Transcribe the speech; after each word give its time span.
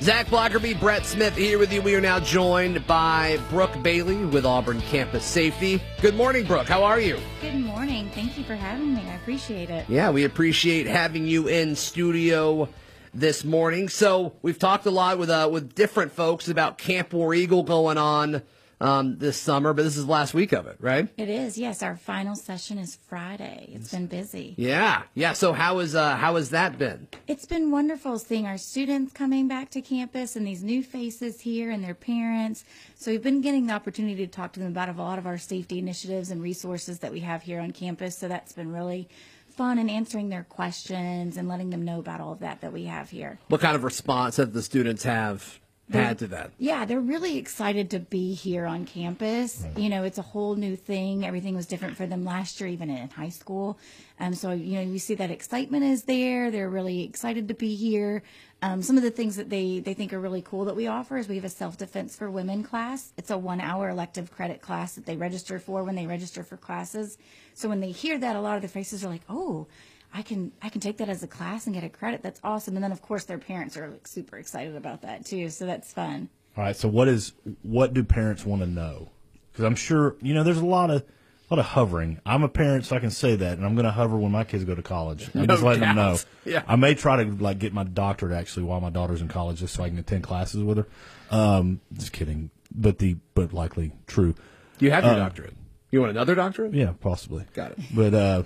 Zach 0.00 0.28
Blackerby, 0.28 0.78
Brett 0.78 1.04
Smith 1.04 1.36
here 1.36 1.58
with 1.58 1.72
you. 1.72 1.82
We 1.82 1.96
are 1.96 2.00
now 2.00 2.20
joined 2.20 2.86
by 2.86 3.40
Brooke 3.50 3.82
Bailey 3.82 4.24
with 4.26 4.46
Auburn 4.46 4.80
Campus 4.82 5.24
Safety. 5.24 5.82
Good 6.00 6.14
morning, 6.14 6.44
Brooke. 6.44 6.68
How 6.68 6.84
are 6.84 7.00
you? 7.00 7.18
Good 7.40 7.56
morning. 7.56 8.08
Thank 8.14 8.38
you 8.38 8.44
for 8.44 8.54
having 8.54 8.94
me. 8.94 9.02
I 9.08 9.16
appreciate 9.16 9.70
it. 9.70 9.86
Yeah, 9.88 10.10
we 10.10 10.22
appreciate 10.22 10.86
having 10.86 11.26
you 11.26 11.48
in 11.48 11.74
studio 11.74 12.68
this 13.12 13.44
morning. 13.44 13.88
So 13.88 14.34
we've 14.40 14.58
talked 14.58 14.86
a 14.86 14.92
lot 14.92 15.18
with 15.18 15.30
uh, 15.30 15.48
with 15.50 15.74
different 15.74 16.12
folks 16.12 16.48
about 16.48 16.78
Camp 16.78 17.12
War 17.12 17.34
Eagle 17.34 17.64
going 17.64 17.98
on 17.98 18.42
um, 18.80 19.18
this 19.18 19.36
summer, 19.36 19.72
but 19.72 19.82
this 19.82 19.96
is 19.96 20.06
the 20.06 20.12
last 20.12 20.34
week 20.34 20.52
of 20.52 20.66
it, 20.66 20.76
right? 20.80 21.08
It 21.16 21.28
is. 21.28 21.58
Yes, 21.58 21.82
our 21.82 21.96
final 21.96 22.34
session 22.34 22.78
is 22.78 22.96
Friday. 23.08 23.70
It's 23.72 23.90
been 23.90 24.06
busy. 24.06 24.54
Yeah, 24.56 25.02
yeah. 25.14 25.32
So 25.32 25.52
how 25.52 25.80
is 25.80 25.94
uh, 25.94 26.16
how 26.16 26.36
has 26.36 26.50
that 26.50 26.78
been? 26.78 27.08
It's 27.26 27.46
been 27.46 27.70
wonderful 27.70 28.18
seeing 28.18 28.46
our 28.46 28.58
students 28.58 29.12
coming 29.12 29.48
back 29.48 29.70
to 29.70 29.82
campus 29.82 30.36
and 30.36 30.46
these 30.46 30.62
new 30.62 30.82
faces 30.82 31.40
here 31.40 31.70
and 31.70 31.82
their 31.82 31.94
parents. 31.94 32.64
So 32.96 33.10
we've 33.10 33.22
been 33.22 33.40
getting 33.40 33.66
the 33.66 33.72
opportunity 33.72 34.26
to 34.26 34.32
talk 34.32 34.52
to 34.52 34.60
them 34.60 34.70
about 34.70 34.88
a 34.88 34.92
lot 34.92 35.18
of 35.18 35.26
our 35.26 35.38
safety 35.38 35.78
initiatives 35.78 36.30
and 36.30 36.42
resources 36.42 37.00
that 37.00 37.12
we 37.12 37.20
have 37.20 37.42
here 37.42 37.60
on 37.60 37.72
campus. 37.72 38.16
So 38.16 38.28
that's 38.28 38.52
been 38.52 38.72
really 38.72 39.08
fun 39.48 39.78
and 39.78 39.90
answering 39.90 40.28
their 40.28 40.44
questions 40.44 41.36
and 41.36 41.48
letting 41.48 41.70
them 41.70 41.82
know 41.84 41.98
about 41.98 42.20
all 42.20 42.32
of 42.32 42.38
that 42.38 42.60
that 42.60 42.72
we 42.72 42.84
have 42.84 43.10
here. 43.10 43.40
What 43.48 43.60
kind 43.60 43.74
of 43.74 43.82
response 43.82 44.36
have 44.36 44.52
the 44.52 44.62
students 44.62 45.02
have 45.02 45.58
had 45.92 46.18
to 46.18 46.26
that? 46.28 46.50
Yeah, 46.58 46.84
they're 46.84 47.00
really 47.00 47.38
excited 47.38 47.90
to 47.90 47.98
be 47.98 48.34
here 48.34 48.66
on 48.66 48.84
campus. 48.84 49.64
You 49.76 49.88
know, 49.88 50.04
it's 50.04 50.18
a 50.18 50.22
whole 50.22 50.54
new 50.54 50.76
thing. 50.76 51.24
Everything 51.24 51.54
was 51.56 51.66
different 51.66 51.96
for 51.96 52.06
them 52.06 52.24
last 52.24 52.60
year, 52.60 52.68
even 52.68 52.90
in 52.90 53.08
high 53.08 53.28
school. 53.30 53.78
Um, 54.20 54.34
so, 54.34 54.52
you 54.52 54.74
know, 54.74 54.82
you 54.82 54.98
see 54.98 55.14
that 55.14 55.30
excitement 55.30 55.84
is 55.84 56.04
there. 56.04 56.50
They're 56.50 56.68
really 56.68 57.04
excited 57.04 57.48
to 57.48 57.54
be 57.54 57.74
here. 57.74 58.22
Um, 58.60 58.82
some 58.82 58.96
of 58.96 59.04
the 59.04 59.10
things 59.10 59.36
that 59.36 59.50
they, 59.50 59.78
they 59.78 59.94
think 59.94 60.12
are 60.12 60.18
really 60.18 60.42
cool 60.42 60.64
that 60.64 60.74
we 60.74 60.88
offer 60.88 61.16
is 61.16 61.28
we 61.28 61.36
have 61.36 61.44
a 61.44 61.48
self 61.48 61.76
defense 61.76 62.16
for 62.16 62.30
women 62.30 62.64
class. 62.64 63.12
It's 63.16 63.30
a 63.30 63.38
one 63.38 63.60
hour 63.60 63.88
elective 63.88 64.32
credit 64.32 64.60
class 64.60 64.94
that 64.96 65.06
they 65.06 65.16
register 65.16 65.58
for 65.58 65.84
when 65.84 65.94
they 65.94 66.06
register 66.06 66.42
for 66.42 66.56
classes. 66.56 67.18
So 67.54 67.68
when 67.68 67.80
they 67.80 67.92
hear 67.92 68.18
that, 68.18 68.36
a 68.36 68.40
lot 68.40 68.56
of 68.56 68.62
their 68.62 68.68
faces 68.68 69.04
are 69.04 69.08
like, 69.08 69.22
oh, 69.28 69.68
I 70.12 70.22
can 70.22 70.52
I 70.62 70.68
can 70.68 70.80
take 70.80 70.98
that 70.98 71.08
as 71.08 71.22
a 71.22 71.26
class 71.26 71.66
and 71.66 71.74
get 71.74 71.84
a 71.84 71.88
credit. 71.88 72.22
That's 72.22 72.40
awesome. 72.42 72.76
And 72.76 72.84
then 72.84 72.92
of 72.92 73.02
course 73.02 73.24
their 73.24 73.38
parents 73.38 73.76
are 73.76 73.88
like 73.88 74.06
super 74.06 74.36
excited 74.38 74.74
about 74.76 75.02
that 75.02 75.26
too. 75.26 75.50
So 75.50 75.66
that's 75.66 75.92
fun. 75.92 76.28
All 76.56 76.64
right. 76.64 76.76
So 76.76 76.88
what 76.88 77.08
is 77.08 77.32
what 77.62 77.94
do 77.94 78.02
parents 78.04 78.44
want 78.44 78.62
to 78.62 78.66
know? 78.66 79.10
Because 79.52 79.64
I'm 79.64 79.76
sure 79.76 80.16
you 80.20 80.34
know 80.34 80.42
there's 80.42 80.58
a 80.58 80.66
lot 80.66 80.90
of 80.90 81.02
a 81.50 81.54
lot 81.54 81.60
of 81.60 81.66
hovering. 81.66 82.20
I'm 82.26 82.42
a 82.42 82.48
parent, 82.48 82.84
so 82.84 82.96
I 82.96 82.98
can 82.98 83.10
say 83.10 83.34
that, 83.36 83.56
and 83.56 83.64
I'm 83.64 83.74
going 83.74 83.86
to 83.86 83.90
hover 83.90 84.18
when 84.18 84.30
my 84.30 84.44
kids 84.44 84.64
go 84.64 84.74
to 84.74 84.82
college. 84.82 85.30
I'm 85.34 85.42
No 85.42 85.46
just 85.46 85.62
letting 85.62 85.80
them 85.80 85.96
know. 85.96 86.18
Yeah. 86.44 86.62
I 86.68 86.76
may 86.76 86.94
try 86.94 87.24
to 87.24 87.30
like 87.42 87.58
get 87.58 87.72
my 87.72 87.84
doctorate 87.84 88.32
actually 88.32 88.64
while 88.64 88.80
my 88.80 88.90
daughter's 88.90 89.22
in 89.22 89.28
college, 89.28 89.60
just 89.60 89.74
so 89.74 89.82
I 89.82 89.88
can 89.88 89.98
attend 89.98 90.24
classes 90.24 90.62
with 90.62 90.78
her. 90.78 90.86
Um, 91.30 91.80
just 91.94 92.12
kidding, 92.12 92.50
but 92.74 92.98
the 92.98 93.16
but 93.34 93.52
likely 93.52 93.92
true. 94.06 94.34
You 94.78 94.90
have 94.90 95.04
your 95.04 95.16
doctorate. 95.16 95.54
You 95.90 96.00
want 96.00 96.10
another 96.10 96.34
doctorate? 96.34 96.74
Yeah, 96.74 96.92
possibly. 97.00 97.44
Got 97.54 97.72
it. 97.72 97.78
But 97.94 98.14
uh, 98.14 98.42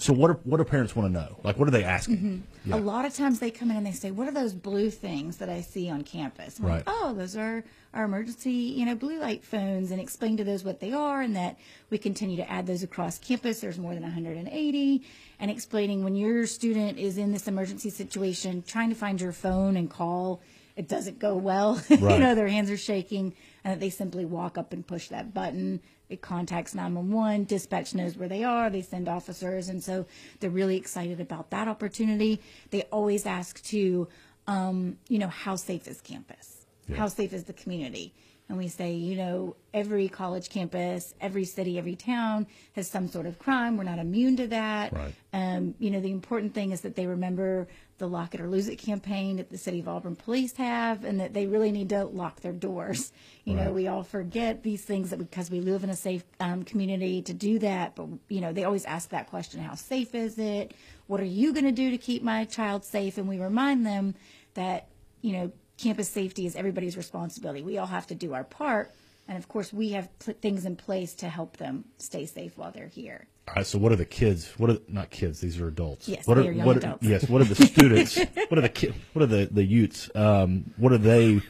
so 0.00 0.12
what? 0.12 0.30
Are, 0.30 0.34
what 0.44 0.58
do 0.58 0.64
parents 0.64 0.94
want 0.94 1.08
to 1.08 1.12
know? 1.12 1.40
Like, 1.42 1.58
what 1.58 1.66
are 1.66 1.72
they 1.72 1.82
asking? 1.82 2.16
Mm-hmm. 2.18 2.72
A 2.72 2.76
lot 2.76 3.04
of 3.04 3.14
times 3.14 3.40
they 3.40 3.50
come 3.50 3.70
in 3.70 3.76
and 3.76 3.84
they 3.84 3.92
say, 3.92 4.12
"What 4.12 4.28
are 4.28 4.32
those 4.32 4.52
blue 4.52 4.90
things 4.90 5.38
that 5.38 5.48
I 5.48 5.60
see 5.60 5.90
on 5.90 6.02
campus?" 6.04 6.58
I'm 6.60 6.66
like, 6.66 6.72
Right. 6.74 6.82
oh, 6.86 7.14
those 7.14 7.36
are 7.36 7.64
our 7.92 8.04
emergency, 8.04 8.52
you 8.52 8.86
know, 8.86 8.94
blue 8.94 9.18
light 9.18 9.42
phones, 9.44 9.90
and 9.90 10.00
explain 10.00 10.36
to 10.36 10.44
those 10.44 10.62
what 10.62 10.78
they 10.78 10.92
are, 10.92 11.20
and 11.20 11.34
that 11.34 11.56
we 11.90 11.98
continue 11.98 12.36
to 12.36 12.48
add 12.48 12.66
those 12.66 12.84
across 12.84 13.18
campus. 13.18 13.60
There's 13.60 13.78
more 13.78 13.94
than 13.94 14.04
180, 14.04 15.02
and 15.40 15.50
explaining 15.50 16.04
when 16.04 16.14
your 16.14 16.46
student 16.46 16.98
is 16.98 17.18
in 17.18 17.32
this 17.32 17.48
emergency 17.48 17.90
situation, 17.90 18.62
trying 18.66 18.90
to 18.90 18.94
find 18.94 19.20
your 19.20 19.32
phone 19.32 19.76
and 19.76 19.90
call, 19.90 20.40
it 20.78 20.86
doesn't 20.86 21.18
go 21.18 21.36
well. 21.36 21.82
you 21.88 21.98
know, 21.98 22.36
their 22.36 22.46
hands 22.46 22.70
are 22.70 22.76
shaking, 22.76 23.34
and 23.64 23.74
that 23.74 23.80
they 23.80 23.90
simply 23.90 24.24
walk 24.24 24.56
up 24.56 24.72
and 24.72 24.86
push 24.86 25.08
that 25.08 25.34
button. 25.34 25.80
It 26.08 26.22
contacts 26.22 26.72
911. 26.72 27.44
Dispatch 27.44 27.94
knows 27.94 28.16
where 28.16 28.28
they 28.28 28.44
are. 28.44 28.70
They 28.70 28.80
send 28.80 29.08
officers. 29.08 29.68
And 29.68 29.82
so 29.82 30.06
they're 30.38 30.48
really 30.48 30.76
excited 30.76 31.20
about 31.20 31.50
that 31.50 31.66
opportunity. 31.66 32.40
They 32.70 32.82
always 32.84 33.26
ask 33.26 33.62
to, 33.64 34.08
um, 34.46 34.96
you 35.08 35.18
know, 35.18 35.26
how 35.26 35.56
safe 35.56 35.86
is 35.88 36.00
campus? 36.00 36.64
How 36.96 37.08
safe 37.08 37.34
is 37.34 37.44
the 37.44 37.52
community? 37.52 38.14
And 38.48 38.56
we 38.56 38.68
say, 38.68 38.94
you 38.94 39.16
know, 39.16 39.56
every 39.74 40.08
college 40.08 40.48
campus, 40.48 41.12
every 41.20 41.44
city, 41.44 41.76
every 41.76 41.96
town 41.96 42.46
has 42.72 42.88
some 42.88 43.08
sort 43.08 43.26
of 43.26 43.38
crime. 43.38 43.76
We're 43.76 43.84
not 43.84 43.98
immune 43.98 44.36
to 44.38 44.46
that. 44.46 44.94
Right. 44.94 45.14
Um, 45.34 45.74
you 45.78 45.90
know, 45.90 46.00
the 46.00 46.10
important 46.10 46.54
thing 46.54 46.70
is 46.70 46.80
that 46.80 46.96
they 46.96 47.06
remember 47.06 47.68
the 47.98 48.08
Lock 48.08 48.34
It 48.34 48.40
or 48.40 48.48
Lose 48.48 48.68
It 48.68 48.76
campaign 48.76 49.36
that 49.36 49.50
the 49.50 49.58
City 49.58 49.80
of 49.80 49.88
Auburn 49.88 50.16
Police 50.16 50.56
have, 50.56 51.04
and 51.04 51.20
that 51.20 51.34
they 51.34 51.46
really 51.46 51.70
need 51.72 51.88
to 51.90 52.04
lock 52.04 52.40
their 52.40 52.52
doors. 52.52 53.12
You 53.44 53.54
know, 53.54 53.72
we 53.72 53.88
all 53.88 54.02
forget 54.02 54.62
these 54.62 54.84
things 54.84 55.08
that 55.08 55.18
because 55.18 55.50
we 55.50 55.60
live 55.60 55.82
in 55.82 55.88
a 55.88 55.96
safe 55.96 56.22
um, 56.38 56.64
community 56.64 57.22
to 57.22 57.32
do 57.32 57.58
that. 57.60 57.96
But 57.96 58.08
you 58.28 58.42
know, 58.42 58.52
they 58.52 58.64
always 58.64 58.84
ask 58.84 59.08
that 59.08 59.30
question: 59.30 59.60
How 59.60 59.74
safe 59.74 60.14
is 60.14 60.38
it? 60.38 60.74
What 61.06 61.20
are 61.20 61.24
you 61.24 61.54
going 61.54 61.64
to 61.64 61.72
do 61.72 61.90
to 61.90 61.98
keep 61.98 62.22
my 62.22 62.44
child 62.44 62.84
safe? 62.84 63.16
And 63.16 63.26
we 63.26 63.38
remind 63.38 63.86
them 63.86 64.14
that 64.52 64.88
you 65.22 65.32
know, 65.32 65.52
campus 65.76 66.08
safety 66.08 66.46
is 66.46 66.56
everybody's 66.56 66.96
responsibility. 66.96 67.62
We 67.62 67.78
all 67.78 67.86
have 67.86 68.06
to 68.08 68.14
do 68.14 68.34
our 68.34 68.44
part. 68.44 68.92
And 69.26 69.36
of 69.36 69.48
course, 69.48 69.72
we 69.72 69.90
have 69.90 70.08
put 70.18 70.40
things 70.40 70.64
in 70.64 70.76
place 70.76 71.14
to 71.16 71.28
help 71.28 71.58
them 71.58 71.84
stay 71.98 72.24
safe 72.26 72.56
while 72.56 72.72
they're 72.72 72.88
here. 72.88 73.26
All 73.48 73.54
right. 73.56 73.66
So 73.66 73.78
what 73.78 73.92
are 73.92 73.96
the 73.96 74.04
kids? 74.04 74.52
What 74.58 74.70
are 74.70 74.78
not 74.88 75.10
kids? 75.10 75.40
These 75.40 75.60
are 75.60 75.68
adults. 75.68 76.08
Yes, 76.08 76.26
What 76.26 76.38
are, 76.38 76.42
are 76.42 76.52
young 76.52 76.66
what 76.66 76.76
adults. 76.76 77.02
yes. 77.02 77.28
What 77.28 77.40
are 77.42 77.44
the 77.46 77.54
students? 77.54 78.16
what 78.48 78.58
are 78.58 78.62
the 78.62 78.68
kids? 78.68 78.94
What 79.12 79.22
are 79.22 79.26
the 79.26 79.48
the 79.50 79.64
youths? 79.64 80.10
Um, 80.14 80.72
what 80.76 80.92
are 80.92 80.98
they 80.98 81.40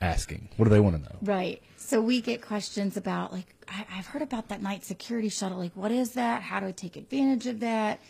asking? 0.00 0.48
What 0.56 0.64
do 0.66 0.70
they 0.70 0.80
want 0.80 0.96
to 0.96 1.02
know? 1.02 1.16
Right. 1.22 1.62
So 1.76 2.00
we 2.00 2.20
get 2.20 2.42
questions 2.42 2.96
about 2.96 3.32
like 3.32 3.54
I, 3.68 3.84
I've 3.94 4.06
heard 4.06 4.22
about 4.22 4.48
that 4.48 4.62
night 4.62 4.84
security 4.84 5.28
shuttle. 5.28 5.58
Like, 5.58 5.72
what 5.76 5.92
is 5.92 6.12
that? 6.12 6.42
How 6.42 6.60
do 6.60 6.66
I 6.66 6.72
take 6.72 6.96
advantage 6.96 7.46
of 7.46 7.60
that? 7.60 8.00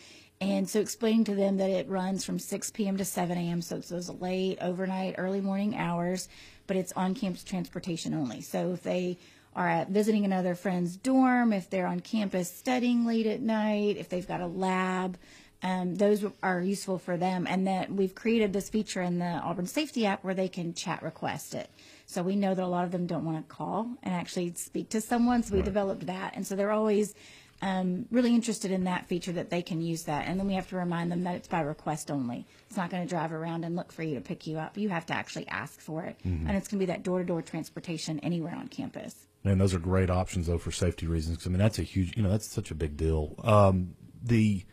And 0.41 0.69
so 0.69 0.81
explaining 0.81 1.25
to 1.25 1.37
them 1.37 1.59
that 1.59 1.71
it 1.71 1.89
runs 1.89 2.25
from 2.25 2.41
6 2.41 2.71
p.m. 2.73 2.97
to 2.97 3.05
7 3.05 3.39
a.m. 3.39 3.63
So 3.63 3.77
it's 3.77 3.91
those 3.91 4.11
late, 4.11 4.59
overnight, 4.61 5.15
early 5.17 5.41
morning 5.41 5.77
hours, 5.77 6.29
but 6.67 6.77
it's 6.77 6.93
on 6.95 7.15
campus 7.15 7.45
transportation 7.45 8.13
only. 8.13 8.41
So 8.41 8.73
if 8.73 8.83
they 8.83 9.19
are 9.55 9.69
at 9.69 9.89
visiting 9.89 10.25
another 10.25 10.55
friend's 10.55 10.97
dorm, 10.97 11.53
if 11.53 11.69
they're 11.69 11.87
on 11.87 12.01
campus 12.01 12.51
studying 12.51 13.05
late 13.05 13.27
at 13.27 13.41
night, 13.41 13.97
if 13.99 14.09
they've 14.09 14.27
got 14.27 14.41
a 14.41 14.47
lab, 14.47 15.19
um, 15.63 15.95
those 15.95 16.25
are 16.43 16.61
useful 16.61 16.99
for 16.99 17.17
them. 17.17 17.47
And 17.47 17.67
then 17.67 17.97
we've 17.97 18.15
created 18.15 18.53
this 18.53 18.69
feature 18.69 19.03
in 19.03 19.19
the 19.19 19.27
Auburn 19.27 19.67
Safety 19.67 20.07
app 20.07 20.25
where 20.25 20.35
they 20.35 20.49
can 20.49 20.75
chat 20.75 21.03
request 21.03 21.55
it. 21.55 21.71
So 22.07 22.23
we 22.23 22.35
know 22.35 22.55
that 22.55 22.65
a 22.65 22.67
lot 22.67 22.85
of 22.85 22.91
them 22.91 23.07
don't 23.07 23.25
want 23.25 23.37
to 23.39 23.55
call 23.55 23.89
and 24.03 24.15
actually 24.15 24.53
speak 24.57 24.89
to 24.91 25.01
someone. 25.01 25.43
So 25.43 25.55
we 25.55 25.63
developed 25.63 26.07
that. 26.07 26.33
And 26.35 26.47
so 26.47 26.57
they're 26.57 26.73
always 26.73 27.15
um, 27.63 28.07
really 28.11 28.35
interested 28.35 28.73
in 28.73 28.85
that 28.85 29.07
feature 29.07 29.33
that 29.33 29.51
they 29.51 29.63
can 29.63 29.81
use 29.81 30.03
that. 30.05 30.27
And 30.27 30.41
then 30.41 30.49
we 30.49 30.55
have 30.55 30.69
to 30.71 30.77
remind 30.77 31.13
them 31.13 31.23
that 31.25 31.37
it's 31.37 31.47
by 31.47 31.61
request 31.61 32.11
only. 32.11 32.45
It's 32.67 32.77
not 32.77 32.91
going 32.91 33.05
to 33.05 33.09
drive 33.09 33.33
around 33.33 33.65
and 33.65 33.77
look 33.77 33.93
for 33.93 34.03
you 34.03 34.17
to 34.17 34.21
pick 34.21 34.49
you 34.49 34.59
up. 34.59 34.77
You 34.77 34.89
have 34.89 35.07
to 35.07 35.15
actually 35.15 35.47
ask 35.47 35.81
for 35.81 36.03
it. 36.03 36.17
And 36.49 36.57
it's 36.57 36.67
going 36.67 36.81
to 36.81 36.87
be 36.87 36.93
that 36.93 37.05
door 37.05 37.21
to 37.21 37.25
door 37.25 37.41
transportation 37.41 38.19
anywhere 38.21 38.57
on 38.57 38.67
campus. 38.67 39.15
Man, 39.45 39.59
those 39.59 39.75
are 39.75 39.79
great 39.79 40.09
options 40.11 40.47
though 40.47 40.59
for 40.59 40.71
safety 40.71 41.07
reasons. 41.07 41.39
'cause, 41.39 41.47
I 41.47 41.51
mean, 41.51 41.59
that's 41.59 41.79
a 41.79 41.83
huge. 41.83 42.17
You 42.17 42.23
know, 42.23 42.31
that's 42.31 42.47
such 42.49 42.71
a 42.71 42.75
big 42.75 42.97
deal. 42.97 43.35
Um, 43.43 43.95
the 44.23 44.65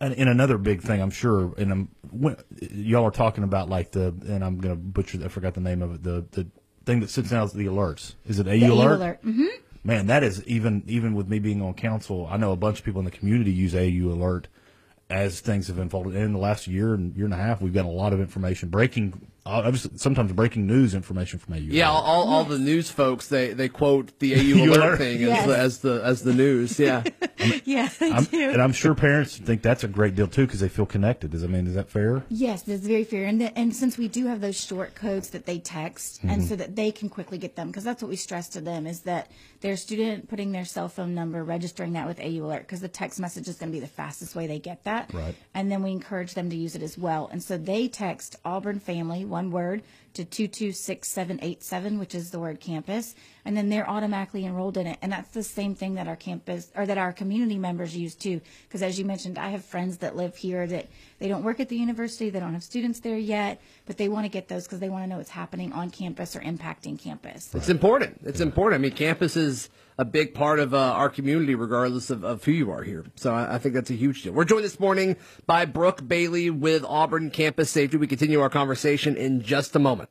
and, 0.00 0.14
and 0.14 0.28
another 0.28 0.58
big 0.58 0.82
thing, 0.82 1.00
I'm 1.00 1.10
sure, 1.10 1.54
and 1.58 1.72
I'm, 1.72 1.88
when, 2.10 2.36
y'all 2.72 3.04
are 3.04 3.10
talking 3.10 3.44
about 3.44 3.68
like 3.68 3.92
the, 3.92 4.14
and 4.26 4.44
I'm 4.44 4.58
going 4.58 4.74
to 4.74 4.80
butcher. 4.80 5.18
I 5.24 5.28
forgot 5.28 5.54
the 5.54 5.60
name 5.60 5.82
of 5.82 5.94
it. 5.94 6.02
The 6.02 6.24
the 6.30 6.46
thing 6.84 7.00
that 7.00 7.10
sits 7.10 7.30
down 7.30 7.42
as 7.44 7.52
the 7.52 7.66
alerts. 7.66 8.14
Is 8.26 8.38
it 8.38 8.46
AU 8.46 8.50
The 8.50 8.66
AU 8.66 8.72
alert? 8.74 8.96
alert. 8.96 9.18
hmm 9.22 9.46
Man, 9.84 10.06
that 10.08 10.22
is 10.24 10.44
even 10.44 10.82
even 10.86 11.14
with 11.14 11.28
me 11.28 11.38
being 11.38 11.62
on 11.62 11.72
council, 11.74 12.26
I 12.30 12.36
know 12.36 12.52
a 12.52 12.56
bunch 12.56 12.80
of 12.80 12.84
people 12.84 12.98
in 12.98 13.04
the 13.04 13.10
community 13.10 13.52
use 13.52 13.74
AU 13.74 14.12
Alert 14.12 14.48
as 15.08 15.40
things 15.40 15.68
have 15.68 15.78
unfolded. 15.78 16.14
And 16.14 16.24
in 16.24 16.32
the 16.32 16.38
last 16.38 16.66
year 16.66 16.92
and 16.94 17.14
year 17.16 17.24
and 17.24 17.32
a 17.32 17.38
half, 17.38 17.62
we've 17.62 17.72
got 17.72 17.86
a 17.86 17.88
lot 17.88 18.12
of 18.12 18.20
information, 18.20 18.68
breaking, 18.68 19.30
obviously, 19.48 19.92
sometimes 19.96 20.32
breaking 20.32 20.66
news 20.66 20.94
information 20.94 21.38
from 21.38 21.54
AU. 21.54 21.58
Yeah, 21.58 21.90
all, 21.90 22.02
all, 22.02 22.28
all 22.28 22.44
the 22.44 22.58
news 22.58 22.90
folks 22.90 23.28
they, 23.28 23.52
they 23.52 23.68
quote 23.68 24.18
the 24.18 24.34
AU 24.34 24.64
alert 24.64 24.76
alert. 24.76 24.98
thing 24.98 25.20
Yes. 25.20 25.40
as, 25.40 25.46
the, 25.46 25.58
as 25.58 25.78
the 25.80 26.04
as 26.04 26.22
the 26.22 26.34
news. 26.34 26.78
Yeah, 26.78 27.02
Yeah, 27.64 27.88
they 27.98 28.12
I'm, 28.12 28.24
do. 28.24 28.50
and 28.50 28.60
I'm 28.60 28.72
sure 28.72 28.94
parents 28.94 29.36
think 29.38 29.62
that's 29.62 29.84
a 29.84 29.88
great 29.88 30.14
deal 30.14 30.26
too 30.26 30.46
because 30.46 30.60
they 30.60 30.68
feel 30.68 30.86
connected. 30.86 31.30
Does 31.30 31.44
I 31.44 31.46
mean 31.46 31.66
is 31.66 31.74
that 31.74 31.88
fair? 31.88 32.24
Yes, 32.28 32.62
that's 32.62 32.82
very 32.86 33.04
fair. 33.04 33.24
And, 33.26 33.40
the, 33.40 33.56
and 33.58 33.74
since 33.74 33.96
we 33.96 34.08
do 34.08 34.26
have 34.26 34.40
those 34.40 34.60
short 34.60 34.94
codes 34.94 35.30
that 35.30 35.46
they 35.46 35.58
text, 35.58 36.20
and 36.22 36.30
Mm-hmm. 36.38 36.42
so 36.48 36.56
that 36.56 36.76
they 36.76 36.90
can 36.92 37.08
quickly 37.08 37.38
get 37.38 37.56
them, 37.56 37.68
because 37.68 37.84
that's 37.84 38.02
what 38.02 38.08
we 38.08 38.16
stress 38.16 38.48
to 38.50 38.60
them 38.60 38.86
is 38.86 39.00
that 39.00 39.30
their 39.60 39.76
student 39.76 40.28
putting 40.28 40.52
their 40.52 40.64
cell 40.64 40.88
phone 40.88 41.14
number, 41.14 41.42
registering 41.42 41.94
that 41.94 42.06
with 42.06 42.20
AU 42.20 42.44
Alert, 42.44 42.60
because 42.60 42.80
the 42.80 42.88
text 42.88 43.18
message 43.18 43.48
is 43.48 43.56
going 43.56 43.70
to 43.72 43.76
be 43.76 43.80
the 43.80 43.86
fastest 43.86 44.36
way 44.36 44.46
they 44.46 44.58
get 44.58 44.84
that. 44.84 45.12
Right. 45.12 45.34
And 45.54 45.70
then 45.70 45.82
we 45.82 45.90
encourage 45.90 46.34
them 46.34 46.48
to 46.50 46.56
use 46.56 46.74
it 46.76 46.82
as 46.82 46.96
well. 46.98 47.28
And 47.32 47.42
so 47.42 47.56
they 47.58 47.88
text 47.88 48.36
Auburn 48.44 48.78
Family, 48.78 49.24
one 49.38 49.50
word, 49.52 49.82
to 50.14 50.24
226787, 50.24 52.00
which 52.00 52.12
is 52.12 52.30
the 52.30 52.40
word 52.40 52.58
campus. 52.58 53.14
And 53.48 53.56
then 53.56 53.70
they're 53.70 53.88
automatically 53.88 54.44
enrolled 54.44 54.76
in 54.76 54.86
it. 54.86 54.98
And 55.00 55.10
that's 55.10 55.30
the 55.30 55.42
same 55.42 55.74
thing 55.74 55.94
that 55.94 56.06
our 56.06 56.16
campus 56.16 56.70
or 56.76 56.84
that 56.84 56.98
our 56.98 57.14
community 57.14 57.56
members 57.56 57.96
use 57.96 58.14
too. 58.14 58.42
Because 58.64 58.82
as 58.82 58.98
you 58.98 59.06
mentioned, 59.06 59.38
I 59.38 59.48
have 59.48 59.64
friends 59.64 59.96
that 59.98 60.14
live 60.16 60.36
here 60.36 60.66
that 60.66 60.88
they 61.18 61.28
don't 61.28 61.42
work 61.42 61.58
at 61.58 61.70
the 61.70 61.76
university, 61.76 62.28
they 62.28 62.40
don't 62.40 62.52
have 62.52 62.62
students 62.62 63.00
there 63.00 63.16
yet, 63.16 63.62
but 63.86 63.96
they 63.96 64.10
want 64.10 64.26
to 64.26 64.28
get 64.28 64.48
those 64.48 64.64
because 64.64 64.80
they 64.80 64.90
want 64.90 65.04
to 65.04 65.06
know 65.08 65.16
what's 65.16 65.30
happening 65.30 65.72
on 65.72 65.88
campus 65.88 66.36
or 66.36 66.40
impacting 66.40 66.98
campus. 66.98 67.54
It's 67.54 67.70
important. 67.70 68.20
It's 68.22 68.40
important. 68.40 68.80
I 68.80 68.82
mean, 68.82 68.92
campus 68.92 69.34
is 69.34 69.70
a 69.96 70.04
big 70.04 70.34
part 70.34 70.60
of 70.60 70.74
uh, 70.74 70.78
our 70.78 71.08
community, 71.08 71.54
regardless 71.54 72.10
of, 72.10 72.24
of 72.24 72.44
who 72.44 72.52
you 72.52 72.70
are 72.70 72.82
here. 72.82 73.06
So 73.16 73.34
I, 73.34 73.54
I 73.54 73.58
think 73.58 73.74
that's 73.74 73.88
a 73.88 73.94
huge 73.94 74.24
deal. 74.24 74.34
We're 74.34 74.44
joined 74.44 74.64
this 74.64 74.78
morning 74.78 75.16
by 75.46 75.64
Brooke 75.64 76.06
Bailey 76.06 76.50
with 76.50 76.84
Auburn 76.84 77.30
Campus 77.30 77.70
Safety. 77.70 77.96
We 77.96 78.08
continue 78.08 78.42
our 78.42 78.50
conversation 78.50 79.16
in 79.16 79.40
just 79.40 79.74
a 79.74 79.78
moment. 79.78 80.10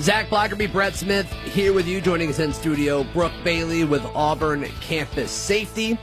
Zach 0.00 0.28
Blackerby, 0.28 0.70
Brett 0.70 0.94
Smith 0.94 1.30
here 1.32 1.72
with 1.72 1.88
you, 1.88 2.02
joining 2.02 2.28
us 2.28 2.38
in 2.38 2.52
studio. 2.52 3.02
Brooke 3.14 3.32
Bailey 3.42 3.84
with 3.84 4.04
Auburn 4.14 4.64
Campus 4.82 5.30
Safety. 5.30 5.98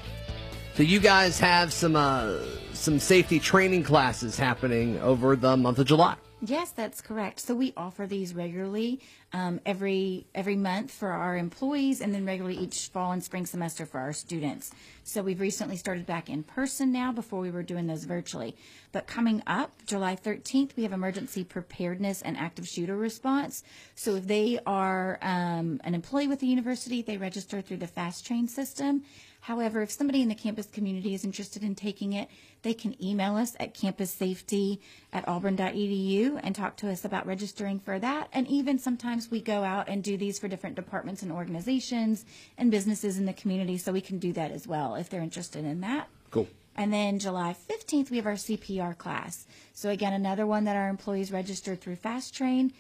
So 0.74 0.82
you 0.82 1.00
guys 1.00 1.40
have 1.40 1.72
some 1.72 1.96
uh, 1.96 2.40
some 2.74 2.98
safety 2.98 3.40
training 3.40 3.84
classes 3.84 4.36
happening 4.36 5.00
over 5.00 5.36
the 5.36 5.56
month 5.56 5.78
of 5.78 5.86
July. 5.86 6.16
Yes, 6.46 6.72
that's 6.72 7.00
correct. 7.00 7.40
So 7.40 7.56
we 7.56 7.72
offer 7.78 8.06
these 8.06 8.34
regularly 8.34 9.00
um, 9.32 9.62
every 9.66 10.28
every 10.36 10.58
month 10.58 10.92
for 10.92 11.10
our 11.10 11.38
employees, 11.38 12.02
and 12.02 12.14
then 12.14 12.26
regularly 12.26 12.58
each 12.58 12.90
fall 12.90 13.14
and 13.14 13.24
spring 13.24 13.46
semester 13.46 13.86
for 13.86 14.02
our 14.02 14.12
students. 14.12 14.72
So 15.06 15.22
we've 15.22 15.40
recently 15.40 15.78
started 15.78 16.06
back 16.06 16.30
in 16.30 16.44
person 16.44 16.92
now. 16.92 17.14
Before 17.14 17.40
we 17.40 17.50
were 17.50 17.64
doing 17.64 17.88
those 17.88 18.04
virtually, 18.04 18.58
but 18.92 19.08
coming 19.08 19.42
up 19.48 19.72
July 19.86 20.18
13th, 20.18 20.76
we 20.76 20.84
have 20.84 20.92
emergency 20.92 21.46
preparedness 21.46 22.22
and 22.22 22.36
active 22.36 22.68
shooter 22.68 22.98
response. 22.98 23.64
So 23.96 24.16
if 24.16 24.28
they 24.28 24.60
are 24.66 25.20
um, 25.22 25.80
an 25.86 25.96
employee 25.96 26.28
with 26.28 26.42
the 26.42 26.48
university, 26.48 27.02
they 27.02 27.16
register 27.16 27.62
through 27.62 27.78
the 27.78 27.88
fast 27.88 28.28
train 28.28 28.50
system. 28.50 29.04
However, 29.44 29.82
if 29.82 29.92
somebody 29.92 30.22
in 30.22 30.30
the 30.30 30.36
campus 30.36 30.68
community 30.68 31.14
is 31.14 31.26
interested 31.26 31.64
in 31.64 31.76
taking 31.76 32.14
it, 32.14 32.30
they 32.62 32.74
can 32.74 32.96
email 33.04 33.36
us 33.36 33.58
at 33.60 33.74
campussafety 33.74 34.80
at 35.12 35.28
auburn.edu 35.28 36.40
and 36.42 36.56
talk 36.56 36.78
to 36.78 36.90
us 36.90 37.04
about 37.04 37.28
registering 37.28 37.82
for 37.82 38.00
that. 38.00 38.30
And 38.32 38.48
even 38.48 38.80
sometimes 38.80 39.30
we 39.30 39.42
go 39.42 39.66
out 39.66 39.90
and 39.90 40.02
do 40.02 40.16
these 40.16 40.40
for 40.40 40.48
different 40.48 40.78
departments 40.78 41.24
and 41.24 41.32
organizations 41.32 42.26
and 42.58 42.72
businesses 42.72 43.18
in 43.18 43.26
the 43.26 43.34
community, 43.34 43.78
so 43.78 43.92
we 43.92 44.00
can 44.00 44.18
do 44.18 44.32
that 44.32 44.52
as 44.52 44.66
well 44.66 44.96
if 44.96 45.10
they're 45.10 45.22
interested 45.22 45.66
in 45.66 45.82
that. 45.82 46.08
Cool. 46.32 46.48
And 46.78 46.94
then 46.94 47.20
July 47.20 47.54
15th, 47.70 48.12
we 48.12 48.18
have 48.18 48.26
our 48.26 48.34
CPR 48.34 48.98
class. 48.98 49.46
So 49.74 49.90
again, 49.90 50.14
another 50.14 50.48
one 50.48 50.64
that 50.64 50.78
our 50.78 50.88
employees 50.88 51.34
registered 51.34 51.82
through 51.82 51.98
Fast 51.98 52.34
Train. 52.34 52.72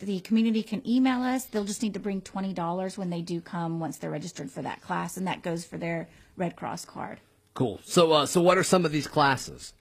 The 0.00 0.20
community 0.20 0.62
can 0.62 0.86
email 0.88 1.22
us. 1.22 1.44
They'll 1.44 1.64
just 1.64 1.82
need 1.82 1.94
to 1.94 2.00
bring 2.00 2.22
$20 2.22 2.96
when 2.98 3.10
they 3.10 3.20
do 3.20 3.40
come 3.40 3.80
once 3.80 3.98
they're 3.98 4.10
registered 4.10 4.50
for 4.50 4.62
that 4.62 4.80
class, 4.80 5.16
and 5.16 5.26
that 5.26 5.42
goes 5.42 5.64
for 5.64 5.76
their 5.76 6.08
Red 6.36 6.56
Cross 6.56 6.86
card. 6.86 7.20
Cool. 7.52 7.80
So, 7.84 8.12
uh, 8.12 8.26
so 8.26 8.40
what 8.40 8.56
are 8.56 8.62
some 8.62 8.84
of 8.84 8.92
these 8.92 9.06
classes? 9.06 9.74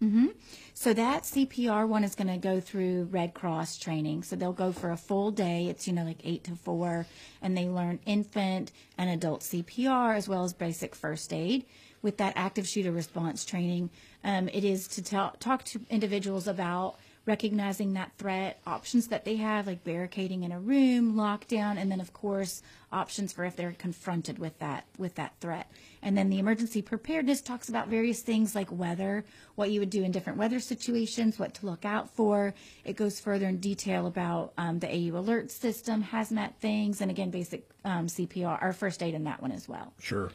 So 0.73 0.93
that 0.93 1.23
CPR 1.23 1.87
one 1.87 2.03
is 2.03 2.15
going 2.15 2.27
to 2.27 2.37
go 2.37 2.59
through 2.59 3.03
Red 3.11 3.33
Cross 3.33 3.77
training. 3.77 4.23
So 4.23 4.35
they'll 4.35 4.51
go 4.53 4.71
for 4.71 4.91
a 4.91 4.97
full 4.97 5.31
day. 5.31 5.67
It's, 5.67 5.87
you 5.87 5.93
know, 5.93 6.03
like 6.03 6.21
eight 6.23 6.43
to 6.45 6.55
four, 6.55 7.05
and 7.41 7.55
they 7.55 7.67
learn 7.69 7.99
infant 8.05 8.71
and 8.97 9.09
adult 9.09 9.41
CPR 9.41 10.15
as 10.15 10.27
well 10.27 10.43
as 10.43 10.53
basic 10.53 10.95
first 10.95 11.31
aid. 11.31 11.65
With 12.01 12.17
that 12.17 12.33
active 12.37 12.65
shooter 12.65 12.93
response 12.93 13.43
training, 13.45 13.89
um, 14.23 14.47
it 14.49 14.63
is 14.63 14.87
to 14.89 15.03
tell, 15.03 15.35
talk 15.39 15.63
to 15.65 15.81
individuals 15.89 16.47
about 16.47 16.95
recognizing 17.29 17.93
that 17.93 18.11
threat, 18.17 18.59
options 18.65 19.07
that 19.07 19.23
they 19.23 19.35
have, 19.35 19.67
like 19.67 19.83
barricading 19.83 20.41
in 20.41 20.51
a 20.51 20.59
room, 20.59 21.13
lockdown, 21.13 21.77
and 21.77 21.91
then 21.91 22.01
of 22.01 22.11
course 22.11 22.63
options 22.91 23.31
for 23.31 23.45
if 23.45 23.55
they're 23.55 23.71
confronted 23.73 24.39
with 24.39 24.57
that 24.57 24.83
with 24.97 25.13
that 25.15 25.33
threat. 25.39 25.71
And 26.01 26.17
then 26.17 26.29
the 26.31 26.39
emergency 26.39 26.81
preparedness 26.81 27.41
talks 27.41 27.69
about 27.69 27.87
various 27.87 28.21
things 28.21 28.55
like 28.55 28.71
weather, 28.71 29.23
what 29.55 29.69
you 29.69 29.79
would 29.79 29.91
do 29.91 30.03
in 30.03 30.11
different 30.11 30.39
weather 30.39 30.59
situations, 30.59 31.37
what 31.37 31.53
to 31.55 31.67
look 31.67 31.85
out 31.85 32.09
for. 32.09 32.55
It 32.83 32.95
goes 32.95 33.19
further 33.19 33.47
in 33.47 33.57
detail 33.59 34.07
about 34.07 34.53
um, 34.57 34.79
the 34.79 34.87
AU 34.87 35.15
alert 35.15 35.51
system, 35.51 36.03
hazmat 36.03 36.55
things, 36.55 36.99
and 36.99 37.11
again 37.11 37.29
basic 37.29 37.69
um, 37.85 38.07
CPR 38.07 38.61
or 38.61 38.73
first 38.73 39.03
aid 39.03 39.13
in 39.13 39.25
that 39.25 39.39
one 39.39 39.51
as 39.51 39.69
well. 39.69 39.93
Sure. 39.99 40.31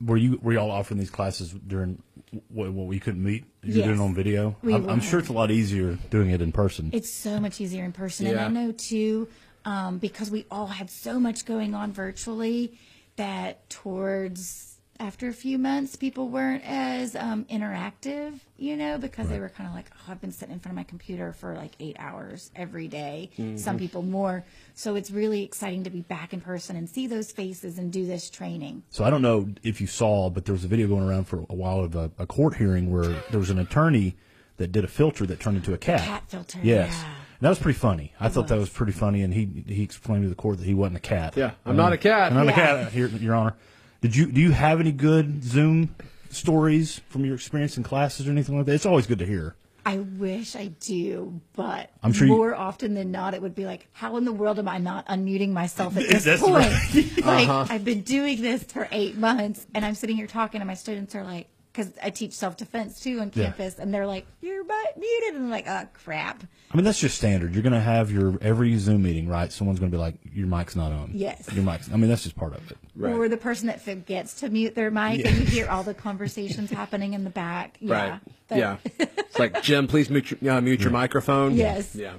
Were 0.00 0.16
you 0.16 0.40
were 0.42 0.54
y'all 0.54 0.70
offering 0.70 0.98
these 0.98 1.10
classes 1.10 1.52
during 1.66 2.02
what, 2.48 2.72
what 2.72 2.86
we 2.86 2.98
couldn't 3.00 3.22
meet? 3.22 3.44
You're 3.62 3.74
doing 3.74 3.88
Yes. 3.90 3.98
it 3.98 4.02
on 4.02 4.14
video. 4.14 4.56
We 4.62 4.74
I'm, 4.74 4.88
I'm 4.88 5.00
sure 5.00 5.18
it's 5.18 5.28
a 5.28 5.32
lot 5.32 5.50
easier 5.50 5.98
doing 6.10 6.30
it 6.30 6.40
in 6.40 6.52
person. 6.52 6.90
It's 6.92 7.10
so 7.10 7.40
much 7.40 7.60
easier 7.60 7.84
in 7.84 7.92
person. 7.92 8.26
And 8.26 8.38
I 8.40 8.48
know 8.48 8.72
too, 8.72 9.28
um, 9.64 9.98
because 9.98 10.30
we 10.30 10.46
all 10.50 10.66
had 10.66 10.90
so 10.90 11.18
much 11.20 11.44
going 11.44 11.74
on 11.74 11.92
virtually, 11.92 12.78
that 13.16 13.68
towards 13.68 14.69
after 15.00 15.28
a 15.28 15.32
few 15.32 15.58
months, 15.58 15.96
people 15.96 16.28
weren't 16.28 16.62
as 16.64 17.16
um, 17.16 17.44
interactive, 17.50 18.38
you 18.58 18.76
know, 18.76 18.98
because 18.98 19.28
they 19.28 19.40
were 19.40 19.48
kind 19.48 19.66
of 19.68 19.74
like, 19.74 19.86
oh, 19.96 20.12
I've 20.12 20.20
been 20.20 20.30
sitting 20.30 20.52
in 20.52 20.60
front 20.60 20.74
of 20.74 20.76
my 20.76 20.82
computer 20.84 21.32
for 21.32 21.54
like 21.56 21.72
eight 21.80 21.96
hours 21.98 22.50
every 22.54 22.86
day. 22.86 23.30
Some 23.56 23.78
people 23.78 24.02
more. 24.02 24.44
So 24.74 24.94
it's 24.96 25.10
really 25.10 25.42
exciting 25.42 25.84
to 25.84 25.90
be 25.90 26.02
back 26.02 26.32
in 26.32 26.40
person 26.40 26.76
and 26.76 26.88
see 26.88 27.06
those 27.06 27.32
faces 27.32 27.78
and 27.78 27.90
do 27.92 28.04
this 28.06 28.28
training. 28.30 28.82
So 28.90 29.02
I 29.04 29.10
don't 29.10 29.22
know 29.22 29.48
if 29.62 29.80
you 29.80 29.86
saw, 29.86 30.28
but 30.30 30.44
there 30.44 30.52
was 30.52 30.64
a 30.64 30.68
video 30.68 30.86
going 30.86 31.08
around 31.08 31.24
for 31.24 31.46
a 31.48 31.54
while 31.54 31.80
of 31.80 31.96
a, 31.96 32.10
a 32.18 32.26
court 32.26 32.56
hearing 32.56 32.92
where 32.92 33.08
there 33.30 33.40
was 33.40 33.50
an 33.50 33.58
attorney 33.58 34.16
that 34.58 34.70
did 34.70 34.84
a 34.84 34.88
filter 34.88 35.24
that 35.26 35.40
turned 35.40 35.56
into 35.56 35.72
a 35.72 35.78
cat. 35.78 36.02
Cat 36.02 36.24
filter, 36.28 36.58
Yes. 36.62 36.92
yeah. 36.92 37.04
And 37.06 37.46
that 37.46 37.48
was 37.48 37.58
pretty 37.58 37.78
funny. 37.78 38.12
I 38.20 38.28
thought 38.28 38.48
that 38.48 38.58
was 38.58 38.68
pretty 38.68 38.92
funny, 38.92 39.22
and 39.22 39.32
he 39.32 39.64
he 39.66 39.82
explained 39.82 40.24
to 40.24 40.28
the 40.28 40.34
court 40.34 40.58
that 40.58 40.66
he 40.66 40.74
wasn't 40.74 40.98
a 40.98 41.00
cat. 41.00 41.38
Yeah, 41.38 41.52
I'm 41.64 41.74
not 41.74 41.94
a 41.94 41.96
cat. 41.96 42.32
I'm 42.32 42.34
not 42.44 42.48
a 42.48 42.52
cat, 42.52 42.92
Your, 42.94 43.08
Your 43.08 43.34
Honor. 43.34 43.54
Did 44.00 44.16
you 44.16 44.26
do 44.32 44.40
you 44.40 44.52
have 44.52 44.80
any 44.80 44.92
good 44.92 45.44
Zoom 45.44 45.94
stories 46.30 47.00
from 47.08 47.24
your 47.24 47.34
experience 47.34 47.76
in 47.76 47.82
classes 47.82 48.26
or 48.26 48.30
anything 48.30 48.56
like 48.56 48.66
that? 48.66 48.74
It's 48.74 48.86
always 48.86 49.06
good 49.06 49.18
to 49.18 49.26
hear. 49.26 49.56
I 49.84 49.98
wish 49.98 50.56
I 50.56 50.66
do, 50.80 51.40
but 51.56 51.90
I'm 52.02 52.12
sure 52.12 52.26
you- 52.26 52.34
more 52.34 52.54
often 52.54 52.94
than 52.94 53.10
not, 53.10 53.32
it 53.32 53.40
would 53.40 53.54
be 53.54 53.64
like, 53.64 53.88
how 53.92 54.16
in 54.18 54.24
the 54.26 54.32
world 54.32 54.58
am 54.58 54.68
I 54.68 54.76
not 54.78 55.06
unmuting 55.08 55.50
myself 55.52 55.96
at 55.96 56.06
this 56.22 56.40
point? 56.40 56.54
right. 56.54 57.16
like, 57.24 57.48
Uh-huh. 57.48 57.66
I've 57.68 57.84
been 57.84 58.02
doing 58.02 58.42
this 58.42 58.62
for 58.62 58.86
eight 58.92 59.16
months, 59.16 59.66
and 59.74 59.82
I'm 59.84 59.94
sitting 59.94 60.16
here 60.16 60.26
talking, 60.26 60.60
and 60.60 60.68
my 60.68 60.74
students 60.74 61.14
are 61.14 61.24
like, 61.24 61.48
because 61.72 61.92
I 62.02 62.10
teach 62.10 62.32
self 62.32 62.56
defense 62.56 63.00
too 63.00 63.20
on 63.20 63.30
Yeah. 63.34 63.44
campus, 63.44 63.78
and 63.78 63.92
they're 63.94 64.06
like, 64.06 64.26
"You're 64.40 64.64
mu- 64.64 64.70
muted," 64.98 65.34
and 65.34 65.44
I'm 65.44 65.50
like, 65.50 65.66
"Oh 65.68 65.86
crap." 65.92 66.42
I 66.72 66.76
mean, 66.76 66.84
that's 66.84 67.00
just 67.00 67.16
standard. 67.16 67.52
You're 67.54 67.62
going 67.62 67.72
to 67.72 67.80
have 67.80 68.10
your 68.10 68.38
every 68.40 68.76
Zoom 68.78 69.02
meeting, 69.02 69.28
right? 69.28 69.52
Someone's 69.52 69.78
going 69.80 69.90
to 69.90 69.96
be 69.96 70.00
like, 70.00 70.14
"Your 70.34 70.46
mic's 70.46 70.74
not 70.76 70.92
on." 70.92 71.10
Yes. 71.14 71.48
Your 71.52 71.64
mic's. 71.64 71.90
I 71.92 71.96
mean, 71.96 72.08
that's 72.08 72.22
just 72.22 72.36
part 72.36 72.54
of 72.54 72.70
it. 72.70 72.78
Right. 72.96 73.12
Or 73.14 73.28
the 73.28 73.36
person 73.36 73.66
that 73.68 73.80
forgets 73.80 74.34
to 74.40 74.48
mute 74.48 74.74
their 74.74 74.90
mic, 74.90 75.24
and 75.24 75.36
you 75.38 75.44
hear 75.46 75.68
all 75.68 75.82
the 75.82 75.94
conversations 75.94 76.70
happening 76.70 77.14
in 77.14 77.24
the 77.24 77.30
back. 77.30 77.76
Yeah. 77.80 77.94
Right. 78.10 78.20
That- 78.48 78.58
yeah. 78.58 78.76
It's 78.98 79.38
like 79.38 79.62
Jim, 79.62 79.86
please 79.86 80.10
mute 80.10 80.30
your, 80.42 80.52
uh, 80.54 80.60
mute 80.60 80.80
your 80.80 80.90
microphone. 80.90 81.54
Yes. 81.56 81.94
Yeah. 81.94 82.14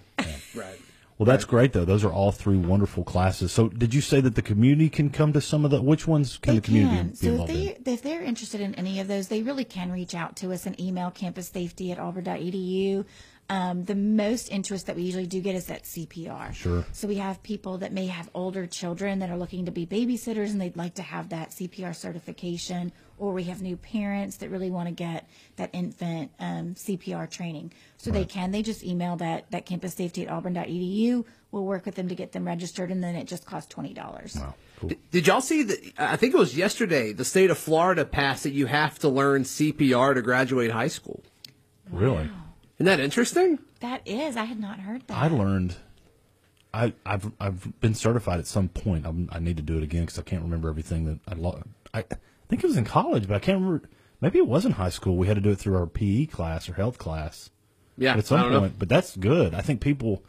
Right. 0.55 0.79
Well, 1.21 1.27
that's 1.27 1.45
great 1.45 1.71
though. 1.73 1.85
Those 1.85 2.03
are 2.03 2.11
all 2.11 2.31
three 2.31 2.57
wonderful 2.57 3.03
classes. 3.03 3.51
So, 3.51 3.69
did 3.69 3.93
you 3.93 4.01
say 4.01 4.21
that 4.21 4.33
the 4.33 4.41
community 4.41 4.89
can 4.89 5.11
come 5.11 5.33
to 5.33 5.39
some 5.39 5.63
of 5.63 5.69
the? 5.69 5.79
Which 5.79 6.07
ones 6.07 6.39
can 6.41 6.55
They 6.55 6.59
the 6.59 6.65
community 6.65 6.95
can. 6.97 7.09
be 7.09 7.15
So 7.15 7.25
if 7.27 7.31
involved 7.33 7.51
they 7.53 7.75
in? 7.75 7.83
if 7.85 8.01
they're 8.01 8.23
interested 8.23 8.59
in 8.59 8.73
any 8.73 8.99
of 8.99 9.07
those, 9.07 9.27
they 9.27 9.43
really 9.43 9.63
can 9.63 9.91
reach 9.91 10.15
out 10.15 10.35
to 10.37 10.51
us 10.51 10.65
and 10.65 10.81
email 10.81 11.11
campussafety 11.11 11.91
at 11.91 11.99
auburn.edu. 11.99 13.05
Um, 13.51 13.83
the 13.83 13.95
most 13.95 14.49
interest 14.49 14.85
that 14.85 14.95
we 14.95 15.01
usually 15.01 15.27
do 15.27 15.41
get 15.41 15.55
is 15.55 15.65
that 15.65 15.83
CPR. 15.83 16.53
Sure. 16.53 16.85
So 16.93 17.05
we 17.05 17.15
have 17.15 17.43
people 17.43 17.79
that 17.79 17.91
may 17.91 18.07
have 18.07 18.29
older 18.33 18.65
children 18.65 19.19
that 19.19 19.29
are 19.29 19.37
looking 19.37 19.65
to 19.65 19.71
be 19.71 19.85
babysitters 19.85 20.51
and 20.51 20.61
they'd 20.61 20.77
like 20.77 20.93
to 20.93 21.01
have 21.01 21.27
that 21.29 21.49
CPR 21.49 21.93
certification, 21.93 22.93
or 23.17 23.33
we 23.33 23.43
have 23.43 23.61
new 23.61 23.75
parents 23.75 24.37
that 24.37 24.49
really 24.49 24.71
want 24.71 24.87
to 24.87 24.93
get 24.93 25.27
that 25.57 25.69
infant 25.73 26.31
um, 26.39 26.75
CPR 26.75 27.29
training. 27.29 27.73
So 27.97 28.09
they 28.09 28.23
can. 28.23 28.51
They 28.51 28.61
just 28.61 28.85
email 28.85 29.17
that 29.17 29.51
that 29.51 29.65
campussafety 29.65 30.23
at 30.23 30.31
auburn.edu. 30.31 31.25
We'll 31.51 31.65
work 31.65 31.85
with 31.85 31.95
them 31.95 32.07
to 32.07 32.15
get 32.15 32.31
them 32.31 32.47
registered, 32.47 32.89
and 32.89 33.03
then 33.03 33.17
it 33.17 33.27
just 33.27 33.45
costs 33.45 33.67
twenty 33.67 33.93
dollars. 33.93 34.37
Wow, 34.39 34.55
cool. 34.79 34.89
Did, 34.89 35.11
did 35.11 35.27
y'all 35.27 35.41
see 35.41 35.63
that? 35.63 35.93
I 35.97 36.15
think 36.15 36.33
it 36.33 36.37
was 36.37 36.55
yesterday. 36.55 37.11
The 37.11 37.25
state 37.25 37.49
of 37.49 37.57
Florida 37.57 38.05
passed 38.05 38.43
that 38.43 38.53
you 38.53 38.67
have 38.67 38.97
to 38.99 39.09
learn 39.09 39.43
CPR 39.43 40.15
to 40.15 40.21
graduate 40.21 40.71
high 40.71 40.87
school. 40.87 41.21
Really? 41.91 42.29
Isn't 42.81 42.97
that 42.97 42.99
interesting? 42.99 43.59
That 43.81 44.01
is, 44.07 44.35
I 44.35 44.45
had 44.45 44.59
not 44.59 44.79
heard 44.79 45.05
that. 45.05 45.15
I 45.15 45.27
learned. 45.27 45.75
I, 46.73 46.93
I've 47.05 47.31
I've 47.39 47.79
been 47.79 47.93
certified 47.93 48.39
at 48.39 48.47
some 48.47 48.69
point. 48.69 49.05
I'm, 49.05 49.29
I 49.31 49.37
need 49.37 49.57
to 49.57 49.61
do 49.63 49.77
it 49.77 49.83
again 49.83 50.01
because 50.01 50.17
I 50.17 50.23
can't 50.23 50.41
remember 50.41 50.67
everything 50.67 51.05
that 51.05 51.19
I, 51.27 51.35
lo- 51.35 51.61
I 51.93 51.99
I 51.99 52.03
think 52.49 52.63
it 52.63 52.67
was 52.67 52.77
in 52.77 52.85
college, 52.85 53.27
but 53.27 53.35
I 53.35 53.39
can't 53.39 53.59
remember. 53.61 53.87
Maybe 54.19 54.39
it 54.39 54.47
was 54.47 54.65
in 54.65 54.71
high 54.71 54.89
school. 54.89 55.15
We 55.15 55.27
had 55.27 55.35
to 55.35 55.41
do 55.41 55.51
it 55.51 55.57
through 55.59 55.77
our 55.77 55.85
PE 55.85 56.25
class 56.25 56.67
or 56.69 56.73
health 56.73 56.97
class. 56.97 57.51
Yeah. 57.99 58.13
at 58.13 58.17
I 58.17 58.21
some 58.21 58.41
don't 58.49 58.59
point. 58.61 58.79
But 58.79 58.89
that's 58.89 59.15
good. 59.15 59.53
I 59.53 59.61
think 59.61 59.79
people. 59.79 60.23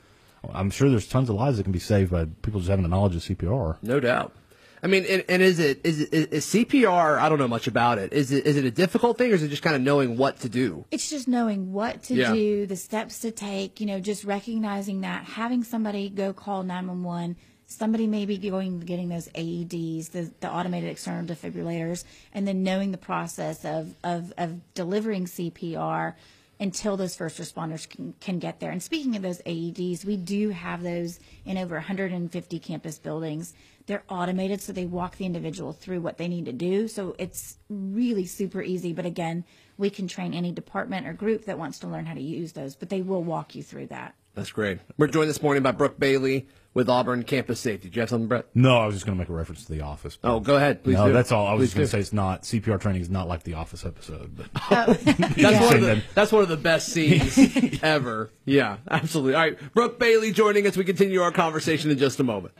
I'm 0.52 0.70
sure 0.70 0.90
there's 0.90 1.08
tons 1.08 1.30
of 1.30 1.36
lives 1.36 1.56
that 1.56 1.62
can 1.62 1.72
be 1.72 1.78
saved 1.78 2.10
by 2.10 2.26
people 2.42 2.60
just 2.60 2.68
having 2.68 2.82
the 2.82 2.88
knowledge 2.90 3.16
of 3.16 3.22
CPR. 3.22 3.78
No 3.80 3.98
doubt. 3.98 4.34
I 4.82 4.88
mean, 4.88 5.04
and, 5.08 5.24
and 5.28 5.42
is 5.42 5.60
it 5.60 5.80
is 5.84 6.00
it 6.00 6.32
is 6.32 6.44
CPR? 6.46 7.18
I 7.18 7.28
don't 7.28 7.38
know 7.38 7.46
much 7.48 7.68
about 7.68 7.98
it. 7.98 8.12
Is 8.12 8.32
it 8.32 8.46
is 8.46 8.56
it 8.56 8.64
a 8.64 8.70
difficult 8.70 9.16
thing, 9.16 9.30
or 9.30 9.34
is 9.34 9.42
it 9.42 9.48
just 9.48 9.62
kind 9.62 9.76
of 9.76 9.82
knowing 9.82 10.16
what 10.16 10.40
to 10.40 10.48
do? 10.48 10.84
It's 10.90 11.08
just 11.08 11.28
knowing 11.28 11.72
what 11.72 12.02
to 12.04 12.14
Yeah. 12.14 12.32
do, 12.32 12.66
the 12.66 12.76
steps 12.76 13.20
to 13.20 13.30
take, 13.30 13.80
you 13.80 13.86
know, 13.86 14.00
just 14.00 14.24
recognizing 14.24 15.02
that 15.02 15.24
having 15.24 15.62
somebody 15.62 16.08
go 16.08 16.32
call 16.32 16.62
911 16.64 17.36
somebody 17.72 18.06
may 18.06 18.26
be 18.26 18.36
going 18.36 18.80
getting 18.80 19.08
those 19.08 19.28
AEDs, 19.28 20.10
the, 20.10 20.30
the 20.40 20.50
automated 20.50 20.90
external 20.90 21.24
defibrillators, 21.24 22.04
and 22.34 22.46
then 22.46 22.62
knowing 22.62 22.92
the 22.92 22.98
process 22.98 23.64
of, 23.64 23.94
of, 24.04 24.32
of 24.36 24.60
delivering 24.74 25.24
CPR 25.24 26.14
until 26.60 26.96
those 26.96 27.16
first 27.16 27.40
responders 27.40 27.88
can, 27.88 28.14
can 28.20 28.38
get 28.38 28.60
there. 28.60 28.70
And 28.70 28.82
speaking 28.82 29.16
of 29.16 29.22
those 29.22 29.40
AEDs, 29.42 30.04
we 30.04 30.16
do 30.16 30.50
have 30.50 30.82
those 30.82 31.18
in 31.44 31.58
over 31.58 31.74
150 31.74 32.58
campus 32.60 32.98
buildings. 32.98 33.52
They're 33.86 34.04
automated, 34.08 34.60
so 34.60 34.72
they 34.72 34.86
walk 34.86 35.16
the 35.16 35.26
individual 35.26 35.72
through 35.72 36.00
what 36.00 36.18
they 36.18 36.28
need 36.28 36.46
to 36.46 36.52
do. 36.52 36.88
So 36.88 37.16
it's 37.18 37.58
really 37.68 38.26
super 38.26 38.62
easy. 38.62 38.92
But 38.92 39.06
again, 39.06 39.44
we 39.76 39.90
can 39.90 40.06
train 40.08 40.34
any 40.34 40.52
department 40.52 41.06
or 41.06 41.12
group 41.12 41.46
that 41.46 41.58
wants 41.58 41.78
to 41.80 41.88
learn 41.88 42.06
how 42.06 42.14
to 42.14 42.22
use 42.22 42.52
those, 42.52 42.76
but 42.76 42.88
they 42.88 43.02
will 43.02 43.22
walk 43.24 43.54
you 43.54 43.62
through 43.62 43.86
that. 43.88 44.14
That's 44.34 44.50
great. 44.50 44.78
We're 44.96 45.08
joined 45.08 45.28
this 45.28 45.42
morning 45.42 45.62
by 45.62 45.72
Brooke 45.72 45.98
Bailey 45.98 46.48
with 46.72 46.88
Auburn 46.88 47.22
Campus 47.22 47.60
Safety. 47.60 47.90
Do 47.90 47.96
you 47.96 48.00
have 48.00 48.08
something, 48.08 48.28
Brett? 48.28 48.46
No, 48.54 48.78
I 48.78 48.86
was 48.86 48.94
just 48.94 49.04
going 49.04 49.16
to 49.16 49.20
make 49.20 49.28
a 49.28 49.32
reference 49.34 49.66
to 49.66 49.72
The 49.72 49.82
Office. 49.82 50.18
Oh, 50.24 50.40
go 50.40 50.56
ahead. 50.56 50.82
Please 50.82 50.96
no, 50.96 51.08
do. 51.08 51.12
that's 51.12 51.32
all. 51.32 51.46
I 51.46 51.52
was 51.52 51.60
Please 51.60 51.66
just 51.66 51.76
going 51.76 51.86
to 51.86 51.90
say 51.90 52.00
it's 52.00 52.12
not 52.14 52.42
CPR 52.44 52.80
training 52.80 53.02
is 53.02 53.10
not 53.10 53.28
like 53.28 53.42
The 53.42 53.54
Office 53.54 53.84
episode. 53.84 54.34
But 54.34 54.46
That's, 54.70 55.04
one 55.04 55.76
of 55.76 55.80
the, 55.82 56.02
that's 56.14 56.32
one 56.32 56.42
of 56.42 56.48
the 56.48 56.56
best 56.56 56.88
scenes 56.88 57.78
ever. 57.82 58.30
Yeah, 58.46 58.78
absolutely. 58.90 59.34
All 59.34 59.40
right, 59.40 59.74
Brooke 59.74 59.98
Bailey 59.98 60.32
joining 60.32 60.66
us. 60.66 60.78
We 60.78 60.84
continue 60.84 61.20
our 61.20 61.32
conversation 61.32 61.90
in 61.90 61.98
just 61.98 62.18
a 62.18 62.24
moment. 62.24 62.54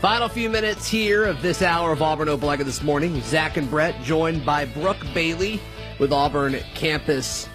Final 0.00 0.28
few 0.28 0.50
minutes 0.50 0.86
here 0.86 1.24
of 1.24 1.40
this 1.40 1.62
hour 1.62 1.90
of 1.90 2.02
Auburn 2.02 2.28
Opelika 2.28 2.64
this 2.64 2.82
morning. 2.82 3.18
Zach 3.22 3.56
and 3.56 3.68
Brett 3.70 4.00
joined 4.02 4.44
by 4.44 4.66
Brooke 4.66 5.04
Bailey 5.14 5.58
with 5.98 6.12
Auburn 6.12 6.60
Campus 6.74 7.48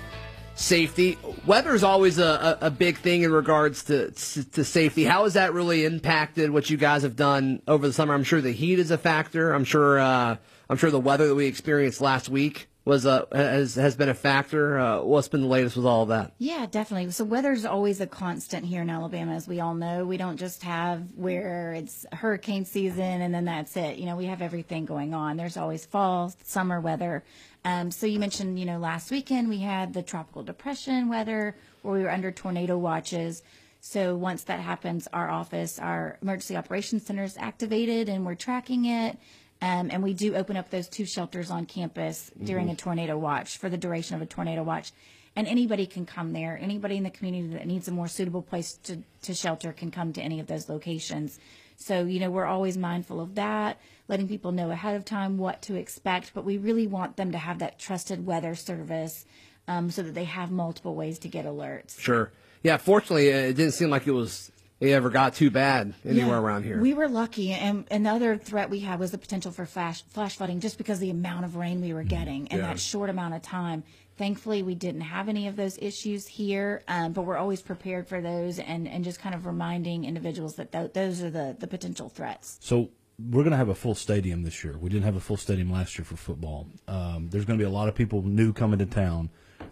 Safety. 0.56 1.20
Weather 1.46 1.76
is 1.76 1.84
always 1.84 2.18
a, 2.18 2.58
a, 2.62 2.68
a 2.68 2.72
big 2.72 2.98
thing 2.98 3.22
in 3.22 3.32
regards 3.32 3.84
to, 3.86 4.10
to 4.10 4.64
safety. 4.64 5.04
How 5.04 5.26
has 5.26 5.36
that 5.36 5.54
really 5.54 5.86
impacted 5.86 6.50
what 6.50 6.68
you 6.68 6.78
guys 6.78 7.04
have 7.04 7.16
done 7.16 7.62
over 7.68 7.86
the 7.86 7.94
summer? 7.94 8.16
I'm 8.16 8.24
sure 8.24 8.42
the 8.42 8.52
heat 8.52 8.80
is 8.80 8.90
a 8.90 8.98
factor. 8.98 9.54
I'm 9.54 9.64
sure 9.64 10.00
uh, 10.00 10.36
I'm 10.68 10.78
sure 10.78 10.90
the 10.90 11.00
weather 11.00 11.28
that 11.28 11.36
we 11.36 11.46
experienced 11.46 12.02
last 12.02 12.28
week 12.28 12.71
was 12.84 13.06
a 13.06 13.28
has 13.32 13.76
has 13.76 13.96
been 13.96 14.10
a 14.10 14.14
factor. 14.14 14.80
Uh, 14.80 15.02
what's 15.02 15.28
been 15.28 15.42
the 15.42 15.48
latest 15.48 15.76
with 15.76 15.86
all 15.86 16.04
of 16.04 16.10
that? 16.10 16.34
Yeah, 16.40 16.66
definitely. 16.66 17.12
So 17.12 17.24
weather's 17.24 17.64
always 17.64 18.02
a 18.02 18.08
constant 18.08 18.66
here 18.66 18.82
in 18.82 18.90
Alabama, 18.90 19.34
as 19.34 19.48
we 19.48 19.60
all 19.60 19.76
know. 19.76 20.06
We 20.06 20.18
don't 20.18 20.38
just 20.38 20.64
have 20.64 21.04
where 21.16 21.74
it's 21.74 22.06
hurricane 22.12 22.66
season 22.66 23.22
and 23.22 23.34
then 23.34 23.46
that's 23.46 23.78
it. 23.78 23.98
You 23.98 24.06
know, 24.06 24.16
we 24.16 24.26
have 24.26 24.42
everything 24.42 24.86
going 24.86 25.14
on. 25.14 25.38
There's 25.38 25.58
always 25.58 25.86
fall, 25.86 26.34
summer 26.44 26.82
weather. 26.82 27.24
Um, 27.64 27.92
so 27.92 28.08
you 28.08 28.18
mentioned, 28.20 28.60
you 28.60 28.66
know, 28.66 28.80
last 28.80 29.12
weekend 29.12 29.48
we 29.48 29.60
had 29.60 29.94
the 29.94 30.02
tropical 30.02 30.42
depression 30.42 31.08
weather 31.08 31.56
where 31.84 31.94
we 31.94 32.04
were 32.04 32.10
under 32.10 32.32
tornado 32.32 32.78
watches. 32.78 33.44
So 33.80 34.16
once 34.16 34.44
that 34.44 34.60
happens, 34.60 35.08
our 35.14 35.30
office, 35.30 35.78
our 35.78 36.18
emergency 36.22 36.56
operations 36.56 37.06
center 37.06 37.24
is 37.24 37.38
activated 37.38 38.10
and 38.10 38.26
we're 38.26 38.36
tracking 38.36 38.86
it. 38.86 39.18
Um, 39.62 39.90
and 39.92 40.02
we 40.02 40.14
do 40.14 40.36
open 40.36 40.58
up 40.58 40.72
those 40.72 40.88
two 40.88 41.06
shelters 41.06 41.52
on 41.52 41.66
campus 41.66 42.32
during 42.44 42.70
a 42.70 42.76
tornado 42.76 43.18
watch 43.18 43.58
for 43.58 43.70
the 43.70 43.78
duration 43.78 44.16
of 44.16 44.22
a 44.22 44.26
tornado 44.26 44.64
watch. 44.64 44.92
And 45.36 45.48
anybody 45.48 45.86
can 45.86 46.06
come 46.06 46.34
there. 46.34 46.58
Anybody 46.60 46.98
in 46.98 47.04
the 47.04 47.12
community 47.12 47.54
that 47.54 47.68
needs 47.68 47.88
a 47.88 47.92
more 47.92 48.08
suitable 48.08 48.42
place 48.42 48.74
to, 48.84 48.98
to 49.22 49.34
shelter 49.34 49.72
can 49.72 49.92
come 49.92 50.14
to 50.14 50.22
any 50.22 50.40
of 50.40 50.48
those 50.48 50.68
locations. 50.68 51.40
So, 51.78 52.04
you 52.06 52.20
know, 52.20 52.30
we're 52.30 52.46
always 52.46 52.78
mindful 52.78 53.22
of 53.22 53.36
that, 53.36 53.80
letting 54.08 54.28
people 54.28 54.52
know 54.52 54.72
ahead 54.72 54.96
of 54.96 55.06
time 55.06 55.38
what 55.38 55.62
to 55.64 55.76
expect. 55.76 56.34
But 56.34 56.44
we 56.44 56.58
really 56.58 56.88
want 56.88 57.16
them 57.16 57.32
to 57.32 57.38
have 57.38 57.60
that 57.60 57.80
trusted 57.80 58.26
weather 58.26 58.56
service 58.56 59.26
um, 59.68 59.90
so 59.90 60.02
that 60.02 60.16
they 60.16 60.26
have 60.26 60.52
multiple 60.52 60.96
ways 60.96 61.20
to 61.20 61.28
get 61.28 61.46
alerts. 61.46 62.00
Sure. 62.00 62.32
Yeah. 62.64 62.78
Fortunately, 62.78 63.32
uh, 63.32 63.38
it 63.38 63.54
didn't 63.54 63.74
seem 63.74 63.90
like 63.90 64.08
it 64.08 64.12
was 64.12 64.52
it 64.82 64.90
ever 64.90 65.10
got 65.10 65.36
too 65.36 65.50
bad 65.52 65.94
anywhere 66.04 66.28
Yeah, 66.36 66.40
around 66.40 66.64
here. 66.64 66.82
We 66.82 66.94
were 66.94 67.08
lucky, 67.08 67.52
and 67.54 67.86
another 67.92 68.36
threat 68.36 68.70
we 68.70 68.80
had 68.80 69.00
was 69.00 69.12
the 69.12 69.18
potential 69.18 69.52
for 69.52 69.66
flash, 69.66 70.04
flash 70.10 70.36
flooding, 70.36 70.60
just 70.60 70.78
because 70.78 70.98
of 70.98 71.02
the 71.02 71.12
amount 71.12 71.46
of 71.46 71.56
rain 71.56 71.82
we 71.82 71.94
were 71.94 72.04
getting 72.04 72.48
in 72.48 72.58
Yeah. 72.58 72.68
that 72.68 72.80
short 72.80 73.10
amount 73.10 73.36
of 73.36 73.42
time. 73.44 73.84
Thankfully, 74.18 74.62
we 74.64 74.76
didn't 74.76 75.02
have 75.02 75.30
any 75.30 75.48
of 75.48 75.56
those 75.56 75.78
issues 75.78 76.28
here, 76.28 76.82
um, 76.88 77.14
but 77.14 77.22
we're 77.24 77.38
always 77.38 77.62
prepared 77.62 78.08
for 78.08 78.22
those, 78.22 78.60
and, 78.60 78.88
and 78.88 79.04
just 79.04 79.20
kind 79.20 79.34
of 79.36 79.46
reminding 79.46 80.04
individuals 80.04 80.56
that 80.56 80.72
th- 80.72 80.94
those 80.94 81.24
are 81.24 81.30
the, 81.30 81.56
the 81.60 81.68
potential 81.68 82.10
threats. 82.10 82.58
So 82.62 82.90
we're 83.20 83.44
going 83.44 83.52
to 83.52 83.58
have 83.58 83.70
a 83.70 83.76
full 83.76 83.94
stadium 83.96 84.42
this 84.44 84.64
year. 84.64 84.78
We 84.80 84.90
didn't 84.90 85.06
have 85.06 85.16
a 85.16 85.20
full 85.20 85.38
stadium 85.38 85.72
last 85.72 85.98
year 85.98 86.06
for 86.06 86.16
football. 86.18 86.68
Um, 86.88 87.30
there's 87.30 87.46
going 87.46 87.58
to 87.58 87.64
be 87.64 87.68
a 87.68 87.74
lot 87.74 87.88
of 87.88 87.94
people 87.96 88.24
new 88.24 88.52
coming 88.52 88.80
to 88.80 88.86
town 88.88 89.30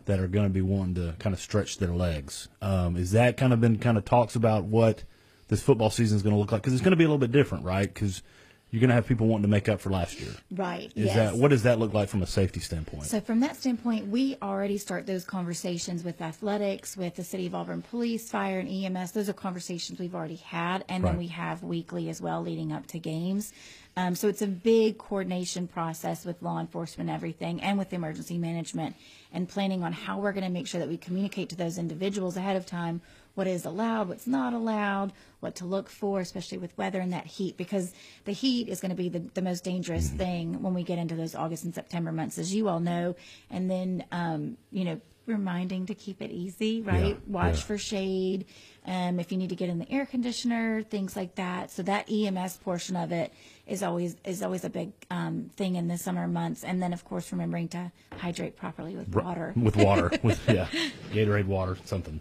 that 0.10 0.20
are 0.20 0.28
going 0.28 0.48
to 0.48 0.54
be 0.54 0.62
wanting 0.62 0.96
to 0.96 1.16
kind 1.20 1.34
of 1.34 1.40
stretch 1.40 1.78
their 1.78 1.94
legs. 1.94 2.50
Um, 2.64 2.98
is 2.98 3.12
that 3.12 3.38
kind 3.38 3.54
of 3.54 3.62
been 3.62 3.78
kind 3.78 3.96
of 3.96 4.06
talks 4.06 4.36
about 4.36 4.64
what 4.66 5.04
this 5.50 5.62
football 5.62 5.92
season 5.92 6.16
is 6.18 6.24
going 6.24 6.34
to 6.34 6.40
look 6.40 6.52
like? 6.52 6.62
Because 6.62 6.74
it's 6.74 6.82
going 6.82 6.92
to 6.92 6.98
be 6.98 7.04
a 7.04 7.08
little 7.08 7.20
bit 7.20 7.32
different, 7.32 7.64
right? 7.64 7.92
Because 7.92 8.24
you're 8.72 8.80
going 8.80 8.90
to 8.90 8.96
have 8.96 9.08
people 9.08 9.28
wanting 9.28 9.44
to 9.44 9.50
make 9.50 9.70
up 9.70 9.80
for 9.80 9.92
last 9.92 10.20
year. 10.20 10.32
Right. 10.52 10.92
Is 10.96 11.06
yes. 11.06 11.16
that 11.16 11.36
what 11.36 11.50
does 11.50 11.64
that 11.64 11.78
look 11.78 11.94
like 11.94 12.10
from 12.10 12.24
a 12.24 12.28
safety 12.28 12.60
standpoint? 12.60 13.06
So 13.06 13.22
from 13.22 13.40
that 13.42 13.56
standpoint, 13.56 14.08
we 14.08 14.36
already 14.42 14.80
start 14.80 15.06
those 15.06 15.26
conversations 15.26 16.04
with 16.04 16.22
athletics, 16.22 16.98
with 16.98 17.16
the 17.16 17.24
City 17.24 17.46
of 17.46 17.54
Auburn 17.54 17.84
Police, 17.84 18.30
Fire, 18.30 18.60
and 18.60 18.68
EMS. 18.68 19.12
Those 19.12 19.30
are 19.30 19.34
conversations 19.34 20.00
we've 20.00 20.16
already 20.16 20.38
had, 20.38 20.86
and 20.90 21.04
then 21.04 21.18
we 21.18 21.28
have 21.28 21.64
weekly 21.64 22.10
as 22.10 22.20
well 22.20 22.42
leading 22.42 22.72
up 22.72 22.88
to 22.88 23.00
games. 23.00 23.54
Um, 24.00 24.16
so 24.16 24.30
it's 24.30 24.42
a 24.42 24.48
big 24.48 24.98
coordination 24.98 25.68
process 25.68 26.24
with 26.24 26.42
law 26.42 26.62
enforcement, 26.62 27.10
everything, 27.10 27.60
and 27.60 27.78
with 27.78 27.92
emergency 27.92 28.38
management, 28.38 28.96
and 29.34 29.48
planning 29.48 29.84
on 29.84 29.92
how 29.92 30.20
we're 30.20 30.32
going 30.32 30.46
to 30.46 30.50
make 30.50 30.68
sure 30.68 30.80
that 30.80 30.88
we 30.88 30.96
communicate 30.96 31.50
to 31.50 31.58
those 31.58 31.78
individuals 31.78 32.38
ahead 32.38 32.56
of 32.56 32.66
time 32.66 33.02
what 33.36 33.46
is 33.46 33.66
allowed, 33.66 34.08
what's 34.08 34.26
not 34.26 34.54
allowed, 34.54 35.12
what 35.42 35.56
to 35.56 35.66
look 35.66 35.90
for, 35.90 36.22
especially 36.22 36.58
with 36.58 36.78
weather 36.78 37.02
and 37.02 37.12
that 37.12 37.26
heat, 37.26 37.58
because 37.58 37.92
the 38.24 38.32
heat 38.32 38.70
is 38.70 38.80
going 38.80 38.90
to 38.90 38.96
be 38.96 39.10
the, 39.10 39.20
the 39.34 39.42
most 39.42 39.66
dangerous 39.66 40.08
Mm-hmm. 40.08 40.18
thing 40.18 40.62
when 40.62 40.74
we 40.74 40.84
get 40.84 40.98
into 40.98 41.16
those 41.16 41.36
August 41.36 41.66
and 41.66 41.76
September 41.76 42.14
months, 42.14 42.38
as 42.38 42.56
you 42.56 42.70
all 42.70 42.80
know. 42.80 43.18
And 43.52 43.70
then, 43.70 44.06
um, 44.14 44.56
you 44.72 44.86
know, 44.86 45.02
reminding 45.30 45.86
to 45.86 45.96
keep 45.96 46.22
it 46.22 46.32
easy, 46.32 46.82
right? 46.82 47.10
Yeah, 47.10 47.16
Watch 47.28 47.58
yeah. 47.58 47.62
for 47.62 47.78
shade. 47.78 48.46
Um, 48.86 49.20
if 49.20 49.32
you 49.32 49.38
need 49.38 49.50
to 49.50 49.56
get 49.56 49.70
in 49.70 49.78
the 49.78 49.90
air 49.92 50.06
conditioner, 50.06 50.82
things 50.84 51.16
like 51.16 51.36
that. 51.36 51.70
So 51.72 51.84
that 51.84 52.10
EMS 52.12 52.58
portion 52.58 52.96
of 52.96 53.12
it 53.12 53.32
is 53.68 53.84
always 53.84 54.16
is 54.24 54.42
always 54.42 54.64
a 54.64 54.70
big 54.70 54.92
um, 55.12 55.52
thing 55.56 55.76
in 55.76 55.88
the 55.88 55.98
summer 55.98 56.28
months. 56.28 56.64
And 56.64 56.82
then, 56.82 56.92
of 56.94 57.06
course, 57.06 57.32
remembering 57.32 57.68
to 57.70 57.92
hydrate 58.18 58.56
properly 58.56 58.96
with 58.96 59.14
water. 59.14 59.54
with 59.56 59.76
water, 59.76 60.12
with 60.24 60.42
yeah, 60.50 60.68
Gatorade 61.12 61.46
water, 61.46 61.78
something. 61.86 62.20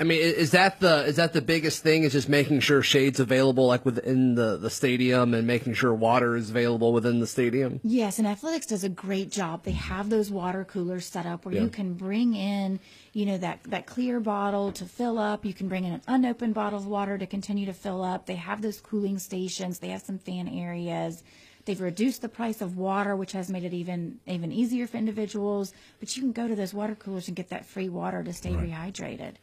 I 0.00 0.04
mean, 0.04 0.18
is 0.18 0.52
that 0.52 0.80
the 0.80 1.04
is 1.04 1.16
that 1.16 1.34
the 1.34 1.42
biggest 1.42 1.82
thing? 1.82 2.04
Is 2.04 2.12
just 2.12 2.28
making 2.28 2.60
sure 2.60 2.82
shades 2.82 3.20
available, 3.20 3.66
like 3.66 3.84
within 3.84 4.34
the 4.34 4.56
the 4.56 4.70
stadium, 4.70 5.34
and 5.34 5.46
making 5.46 5.74
sure 5.74 5.92
water 5.92 6.36
is 6.36 6.48
available 6.48 6.94
within 6.94 7.20
the 7.20 7.26
stadium. 7.26 7.80
Yes, 7.84 8.18
and 8.18 8.26
athletics 8.26 8.64
does 8.64 8.82
a 8.82 8.88
great 8.88 9.30
job. 9.30 9.64
They 9.64 9.72
have 9.72 10.08
those 10.08 10.30
water 10.30 10.64
coolers 10.64 11.04
set 11.04 11.26
up 11.26 11.44
where 11.44 11.54
Yeah. 11.54 11.62
you 11.64 11.68
can 11.68 11.92
bring 11.94 12.34
in, 12.34 12.80
you 13.12 13.26
know, 13.26 13.36
that 13.38 13.62
that 13.64 13.84
clear 13.84 14.20
bottle 14.20 14.72
to 14.72 14.86
fill 14.86 15.18
up. 15.18 15.44
You 15.44 15.52
can 15.52 15.68
bring 15.68 15.84
in 15.84 15.92
an 15.92 16.02
unopened 16.08 16.54
bottle 16.54 16.78
of 16.78 16.86
water 16.86 17.18
to 17.18 17.26
continue 17.26 17.66
to 17.66 17.74
fill 17.74 18.02
up. 18.02 18.24
They 18.24 18.36
have 18.36 18.62
those 18.62 18.80
cooling 18.80 19.18
stations. 19.18 19.80
They 19.80 19.88
have 19.88 20.00
some 20.00 20.18
fan 20.18 20.48
areas. 20.48 21.22
They've 21.66 21.78
reduced 21.80 22.22
the 22.22 22.30
price 22.30 22.62
of 22.62 22.78
water, 22.78 23.14
which 23.14 23.32
has 23.32 23.50
made 23.50 23.64
it 23.64 23.74
even 23.74 24.18
even 24.26 24.50
easier 24.50 24.86
for 24.86 24.96
individuals. 24.96 25.74
But 25.98 26.16
you 26.16 26.22
can 26.22 26.32
go 26.32 26.48
to 26.48 26.56
those 26.56 26.72
water 26.72 26.94
coolers 26.94 27.28
and 27.28 27.36
get 27.36 27.50
that 27.50 27.66
free 27.66 27.90
water 27.90 28.22
to 28.22 28.32
stay 28.32 28.52
rehydrated. 28.52 29.34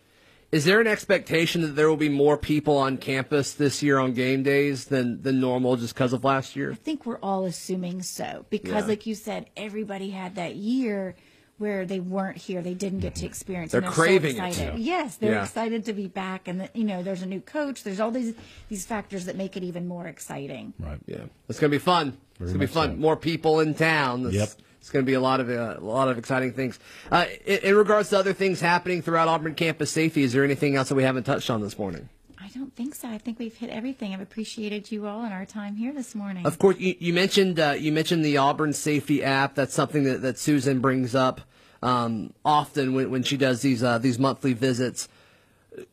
Is 0.51 0.63
there 0.63 0.79
an 0.79 0.87
expectation 0.87 1.61
that 1.61 1.75
there 1.75 1.89
will 1.89 1.97
be 1.97 2.07
more 2.09 2.37
people 2.37 2.77
on 2.77 2.97
campus 2.97 3.53
this 3.53 3.83
year 3.83 3.97
on 3.99 4.13
game 4.13 4.43
days 4.43 4.85
than 4.85 5.21
than 5.21 5.41
normal, 5.41 5.75
just 5.75 5.93
because 5.93 6.13
of 6.13 6.23
last 6.23 6.55
year? 6.55 6.71
I 6.71 6.75
think 6.75 7.05
we're 7.05 7.19
all 7.19 7.45
assuming 7.45 8.01
so 8.01 8.45
because, 8.49 8.83
Yeah. 8.83 8.87
like 8.87 9.05
you 9.05 9.13
said, 9.15 9.47
everybody 9.57 10.11
had 10.11 10.35
that 10.35 10.55
year 10.55 11.15
where 11.57 11.85
they 11.85 11.99
weren't 11.99 12.37
here, 12.37 12.61
they 12.61 12.75
didn't 12.75 12.99
get 12.99 13.15
to 13.15 13.21
mm-hmm. 13.21 13.27
experience. 13.27 13.71
They're 13.71 13.81
and 13.81 13.91
craving 13.91 14.37
so 14.37 14.43
it. 14.43 14.47
excited. 14.49 14.79
Yes, 14.79 15.15
they're 15.17 15.33
Yeah. 15.33 15.43
excited 15.43 15.85
to 15.85 15.93
be 15.93 16.07
back, 16.07 16.47
and 16.47 16.61
the, 16.61 16.69
you 16.73 16.83
know, 16.83 17.01
there's 17.03 17.23
a 17.23 17.25
new 17.25 17.41
coach. 17.41 17.83
There's 17.83 17.99
all 17.99 18.11
these 18.11 18.33
these 18.69 18.85
factors 18.85 19.25
that 19.25 19.35
make 19.35 19.57
it 19.57 19.63
even 19.63 19.85
more 19.87 20.07
exciting. 20.07 20.73
Right. 20.79 20.99
Yeah, 21.07 21.25
it's 21.49 21.59
gonna 21.59 21.71
be 21.71 21.77
fun. 21.79 22.15
it's 22.39 22.51
gonna 22.51 22.59
be 22.59 22.67
fun. 22.67 22.91
so. 22.91 22.95
More 22.95 23.17
people 23.17 23.59
in 23.59 23.73
town. 23.73 24.27
It's, 24.27 24.35
Yep. 24.35 24.49
It's 24.88 24.94
going 24.94 25.03
to 25.03 25.06
be 25.06 25.15
a 25.15 25.20
lot 25.20 25.41
of 25.41 25.50
uh, 25.50 25.75
a 25.77 25.84
lot 25.84 26.08
of 26.08 26.17
exciting 26.17 26.53
things. 26.53 26.79
Uh, 27.12 27.25
in, 27.46 27.58
in 27.58 27.75
regards 27.75 28.08
to 28.12 28.17
other 28.17 28.32
things 28.32 28.62
happening 28.62 29.01
throughout 29.01 29.27
Auburn 29.27 29.53
campus 29.53 29.91
safety, 29.91 30.24
is 30.24 30.32
there 30.32 30.46
anything 30.46 30.77
else 30.77 30.88
that 30.88 30.96
we 30.96 31.03
haven't 31.03 31.25
touched 31.25 31.50
on 31.50 31.60
this 31.60 31.77
morning? 31.77 32.08
I 32.39 32.48
don't 32.56 32.74
think 32.74 32.96
so. 32.96 33.10
I 33.10 33.17
think 33.17 33.38
we've 33.38 33.53
hit 33.53 33.70
everything. 33.70 34.13
I've 34.13 34.22
appreciated 34.22 34.89
you 34.89 35.06
all 35.06 35.25
and 35.25 35.34
our 35.34 35.46
time 35.46 35.75
here 35.75 35.91
this 35.91 36.15
morning. 36.15 36.46
Of 36.46 36.58
course, 36.58 36.77
you, 36.79 36.96
you 37.00 37.12
mentioned 37.12 37.60
uh, 37.60 37.75
you 37.77 37.91
mentioned 37.91 38.24
the 38.24 38.38
Auburn 38.38 38.72
Safety 38.72 39.25
app. 39.25 39.56
That's 39.56 39.74
something 39.74 40.06
that, 40.06 40.22
that 40.22 40.39
Susan 40.39 40.79
brings 40.79 41.13
up 41.13 41.41
um, 41.84 42.34
often 42.46 42.94
when, 42.94 43.12
when 43.12 43.24
she 43.24 43.36
does 43.36 43.62
these 43.62 43.84
uh, 43.84 43.98
these 43.98 44.17
monthly 44.17 44.53
visits. 44.53 45.10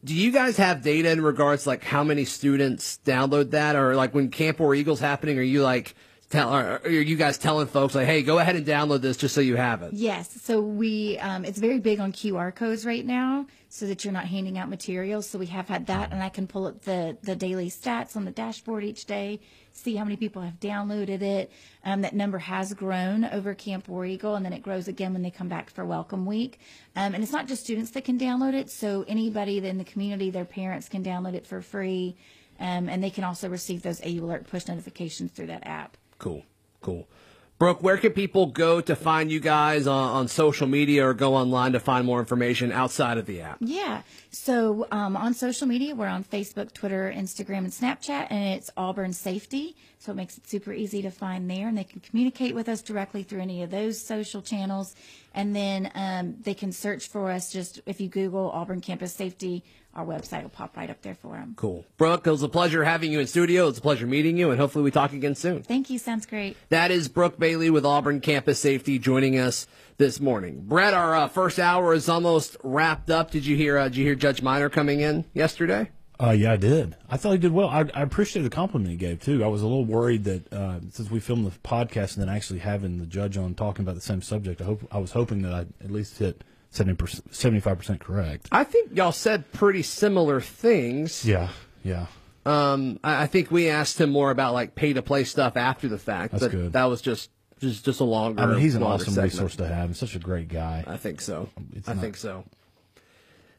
Do 0.05 0.15
you 0.15 0.31
guys 0.31 0.57
have 0.59 0.83
data 0.83 1.11
in 1.11 1.21
regards 1.21 1.65
to, 1.65 1.71
like 1.71 1.83
how 1.83 2.05
many 2.05 2.25
students 2.25 3.01
download 3.05 3.51
that, 3.51 3.75
or 3.75 3.97
like 3.97 4.15
when 4.15 4.31
Camp 4.31 4.61
War 4.61 4.73
Eagles 4.73 5.01
happening? 5.01 5.37
Are 5.37 5.43
you 5.43 5.65
like 5.65 5.97
tell 6.35 6.50
are, 6.53 6.88
you 6.88 7.17
guys 7.17 7.38
telling 7.38 7.69
folks 7.69 7.95
like, 7.95 8.07
hey, 8.07 8.23
go 8.23 8.38
ahead 8.38 8.57
and 8.57 8.67
download 8.67 9.00
this 9.00 9.17
just 9.17 9.35
so 9.35 9.41
you 9.41 9.57
have 9.57 9.83
it? 9.83 9.93
Yes. 9.93 10.31
So 10.43 10.61
we, 10.61 11.17
um, 11.19 11.45
it's 11.45 11.59
very 11.59 11.79
big 11.79 12.00
on 12.00 12.12
QR 12.12 12.53
codes 12.55 12.85
right 12.85 13.07
now 13.07 13.47
so 13.69 13.87
that 13.87 14.05
you're 14.05 14.12
not 14.12 14.26
handing 14.26 14.59
out 14.59 14.69
materials. 14.69 15.29
So 15.29 15.38
we 15.38 15.47
have 15.47 15.69
had 15.69 15.87
that 15.87 16.12
and 16.12 16.23
I 16.23 16.29
can 16.29 16.47
pull 16.47 16.67
up 16.67 16.83
the, 16.83 17.17
the 17.23 17.37
daily 17.37 17.71
stats 17.71 18.17
on 18.17 18.25
the 18.25 18.33
dashboard 18.33 18.83
each 18.83 19.07
day, 19.07 19.41
see 19.73 19.95
how 19.95 20.05
many 20.05 20.17
people 20.17 20.43
have 20.43 20.59
downloaded 20.59 21.23
it. 21.23 21.53
Um, 21.85 22.03
that 22.03 22.14
number 22.14 22.38
has 22.38 22.75
grown 22.75 23.25
over 23.25 23.55
Camp 23.55 23.88
War 23.88 24.05
Eagle 24.05 24.35
and 24.35 24.45
then 24.45 24.53
it 24.53 24.62
grows 24.62 24.88
again 24.88 25.12
when 25.12 25.23
they 25.23 25.31
come 25.31 25.49
back 25.49 25.71
for 25.71 25.85
Welcome 25.85 26.26
Week. 26.26 26.59
Um, 26.97 27.14
and 27.14 27.23
it's 27.23 27.33
not 27.33 27.47
just 27.47 27.62
students 27.62 27.93
that 27.93 28.05
can 28.05 28.19
download 28.19 28.55
it. 28.55 28.71
So 28.71 29.05
anybody 29.07 29.59
in 29.59 29.79
the 29.79 29.85
community, 29.85 30.31
their 30.31 30.45
parents 30.45 30.88
can 30.88 31.05
download 31.05 31.35
it 31.35 31.47
for 31.47 31.62
free. 31.62 32.17
Um, 32.61 32.88
and 32.88 33.03
they 33.03 33.11
can 33.11 33.25
also 33.25 33.49
receive 33.49 33.83
those 33.83 34.00
AU 34.03 34.25
Alert 34.25 34.47
push 34.47 34.69
notifications 34.69 35.33
through 35.33 35.47
that 35.47 35.67
app. 35.67 35.97
Cool, 36.18 36.44
cool. 36.80 37.09
Brooke, 37.56 37.85
where 37.85 37.97
can 37.97 38.12
people 38.12 38.47
go 38.47 38.80
to 38.80 38.97
find 38.97 39.30
you 39.30 39.38
guys 39.38 39.87
on, 39.87 40.11
on 40.11 40.28
social 40.28 40.66
media 40.66 41.06
or 41.06 41.14
go 41.14 41.37
online 41.37 41.73
to 41.73 41.80
find 41.80 42.04
more 42.04 42.18
information 42.18 42.73
outside 42.73 43.16
of 43.16 43.26
the 43.26 43.42
app? 43.42 43.59
Yeah. 43.61 44.02
So 44.30 44.88
um, 44.90 45.16
on 45.16 45.35
social 45.35 45.68
media, 45.68 45.94
we're 45.94 46.09
on 46.09 46.25
Facebook, 46.25 46.73
Twitter, 46.73 47.12
Instagram, 47.16 47.59
and 47.59 47.68
Snapchat, 47.68 48.26
and 48.30 48.54
it's 48.54 48.71
Auburn 48.76 49.12
Safety. 49.12 49.76
So 50.00 50.11
it 50.11 50.16
makes 50.16 50.37
it 50.37 50.49
super 50.49 50.73
easy 50.73 51.00
to 51.02 51.11
find 51.11 51.49
there, 51.49 51.68
and 51.68 51.78
they 51.78 51.85
can 51.85 52.00
communicate 52.00 52.56
with 52.56 52.68
us 52.68 52.83
directly 52.83 53.23
through 53.23 53.40
any 53.40 53.62
of 53.62 53.71
those 53.71 54.04
social 54.04 54.42
channels. 54.42 54.97
And 55.33 55.54
then 55.54 55.92
um, 55.94 56.37
they 56.42 56.54
can 56.54 56.73
search 56.73 57.09
for 57.09 57.30
us 57.30 57.52
just 57.52 57.80
if 57.87 58.00
you 58.00 58.09
Google 58.09 58.50
Auburn 58.50 58.80
Campus 58.80 59.14
Safety, 59.14 59.62
our 59.95 60.05
website 60.05 60.43
will 60.43 60.51
pop 60.51 60.77
right 60.77 60.91
up 60.91 61.01
there 61.03 61.15
for 61.15 61.33
them. 61.37 61.55
Cool. 61.57 61.85
Brooke, 61.97 62.27
it 62.27 62.31
was 62.31 62.43
a 62.43 62.49
pleasure 62.49 62.85
having 62.85 63.13
you 63.13 63.21
in 63.21 63.27
studio. 63.27 63.69
It's 63.69 63.79
a 63.79 63.83
pleasure 63.83 64.07
meeting 64.07 64.37
you, 64.37 64.51
and 64.51 64.59
hopefully 64.59 64.85
we 64.85 64.91
talk 64.91 65.13
again 65.13 65.35
soon. 65.35 65.63
Thank 65.63 65.91
you. 65.91 65.99
Sounds 65.99 66.27
great. 66.27 66.57
That 66.69 66.91
is 66.91 67.09
Brooke 67.09 67.39
Bailey 67.39 67.71
with 67.71 67.87
Auburn 67.87 68.21
Campus 68.21 68.59
Safety 68.59 68.99
joining 68.99 69.39
us 69.39 69.67
this 69.97 70.21
morning. 70.21 70.65
Brett, 70.67 70.95
our 70.95 71.15
uh, 71.15 71.29
first 71.29 71.59
hour 71.59 71.95
is 71.95 72.09
almost 72.09 72.57
wrapped 72.63 73.11
up. 73.11 73.31
Did 73.31 73.47
you 73.47 73.57
hear? 73.57 73.79
Uh, 73.79 73.85
did 73.85 73.97
you 73.97 74.05
hear 74.05 74.15
Judge 74.15 74.43
Miner 74.43 74.69
coming 74.69 75.01
in 75.01 75.25
yesterday? 75.33 75.91
Uh, 76.21 76.31
yeah, 76.31 76.53
I 76.53 76.57
did. 76.57 76.97
I 77.11 77.17
thought 77.17 77.33
he 77.33 77.39
did 77.39 77.53
well. 77.53 77.69
I, 77.69 77.85
I 77.93 78.03
appreciate 78.03 78.43
the 78.43 78.51
compliment 78.51 78.91
he 78.91 78.97
gave 78.97 79.21
too. 79.21 79.43
I 79.43 79.49
was 79.49 79.63
a 79.63 79.67
little 79.67 79.85
worried 79.85 80.25
that 80.25 80.53
uh, 80.53 80.79
since 80.91 81.11
we 81.11 81.19
filmed 81.19 81.45
the 81.45 81.51
podcast 81.59 82.17
and 82.17 82.27
then 82.27 82.35
actually 82.35 82.61
having 82.61 82.99
the 82.99 83.07
judge 83.07 83.37
on 83.37 83.55
talking 83.55 83.85
about 83.85 83.97
the 83.97 84.01
same 84.01 84.23
subject, 84.23 84.61
I 84.61 84.65
hope 84.65 84.87
I 84.93 84.99
was 84.99 85.11
hoping 85.11 85.43
that 85.43 85.53
I'd 85.53 85.73
at 85.83 85.91
least 85.91 86.19
hit 86.19 86.45
75 86.75 87.78
percent 87.78 88.00
correct. 88.00 88.49
I 88.52 88.64
think 88.64 88.97
y'all 88.97 89.12
said 89.12 89.50
pretty 89.52 89.83
similar 89.83 90.40
things. 90.40 91.25
Yeah, 91.25 91.49
yeah. 91.83 92.07
Um, 92.47 92.99
I, 93.02 93.23
I 93.23 93.26
think 93.26 93.50
we 93.50 93.69
asked 93.69 94.00
him 94.00 94.11
more 94.11 94.31
about 94.31 94.54
like 94.54 94.75
pay 94.75 94.93
to 94.93 95.02
play 95.02 95.25
stuff 95.25 95.57
after 95.57 95.88
the 95.88 95.99
fact. 95.99 96.33
That's 96.33 96.45
but 96.45 96.50
good. 96.50 96.73
That 96.73 96.85
was 96.85 97.00
just 97.00 97.31
just 97.61 97.85
just 97.85 98.00
a 98.00 98.04
longer. 98.04 98.43
I 98.43 98.47
mean, 98.47 98.59
he's 98.59 98.75
an 98.75 98.83
awesome 98.83 99.14
segment. 99.14 99.33
resource 99.33 99.57
to 99.57 99.66
have. 99.69 99.88
He's 99.90 99.99
such 99.99 100.14
a 100.14 100.19
great 100.19 100.49
guy. 100.49 100.85
I 100.87 100.97
think 100.97 101.21
so. 101.21 101.49
It's 101.75 101.88
I 101.88 101.95
not- 101.95 102.02
think 102.02 102.16
so. 102.16 102.45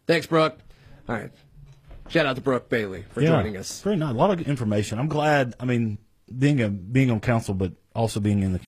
Thanks, 0.07 0.27
Brooke. 0.27 0.60
All 1.10 1.15
right. 1.15 1.31
Shout 2.10 2.27
out 2.27 2.36
to 2.36 2.41
Brooke 2.41 2.69
Bailey 2.69 3.03
for 3.10 3.22
yeah, 3.22 3.29
joining 3.29 3.57
us. 3.57 3.81
Very 3.81 3.95
nice. 3.95 4.12
A 4.12 4.13
lot 4.17 4.29
of 4.29 4.48
information. 4.48 5.00
I'm 5.00 5.07
glad. 5.07 5.55
I 5.60 5.65
mean, 5.65 5.98
being 6.38 6.62
a 6.62 6.69
being 6.69 7.10
on 7.10 7.19
council, 7.19 7.55
but 7.55 7.72
also 7.95 8.19
being 8.19 8.43
in 8.43 8.53
the 8.53 8.60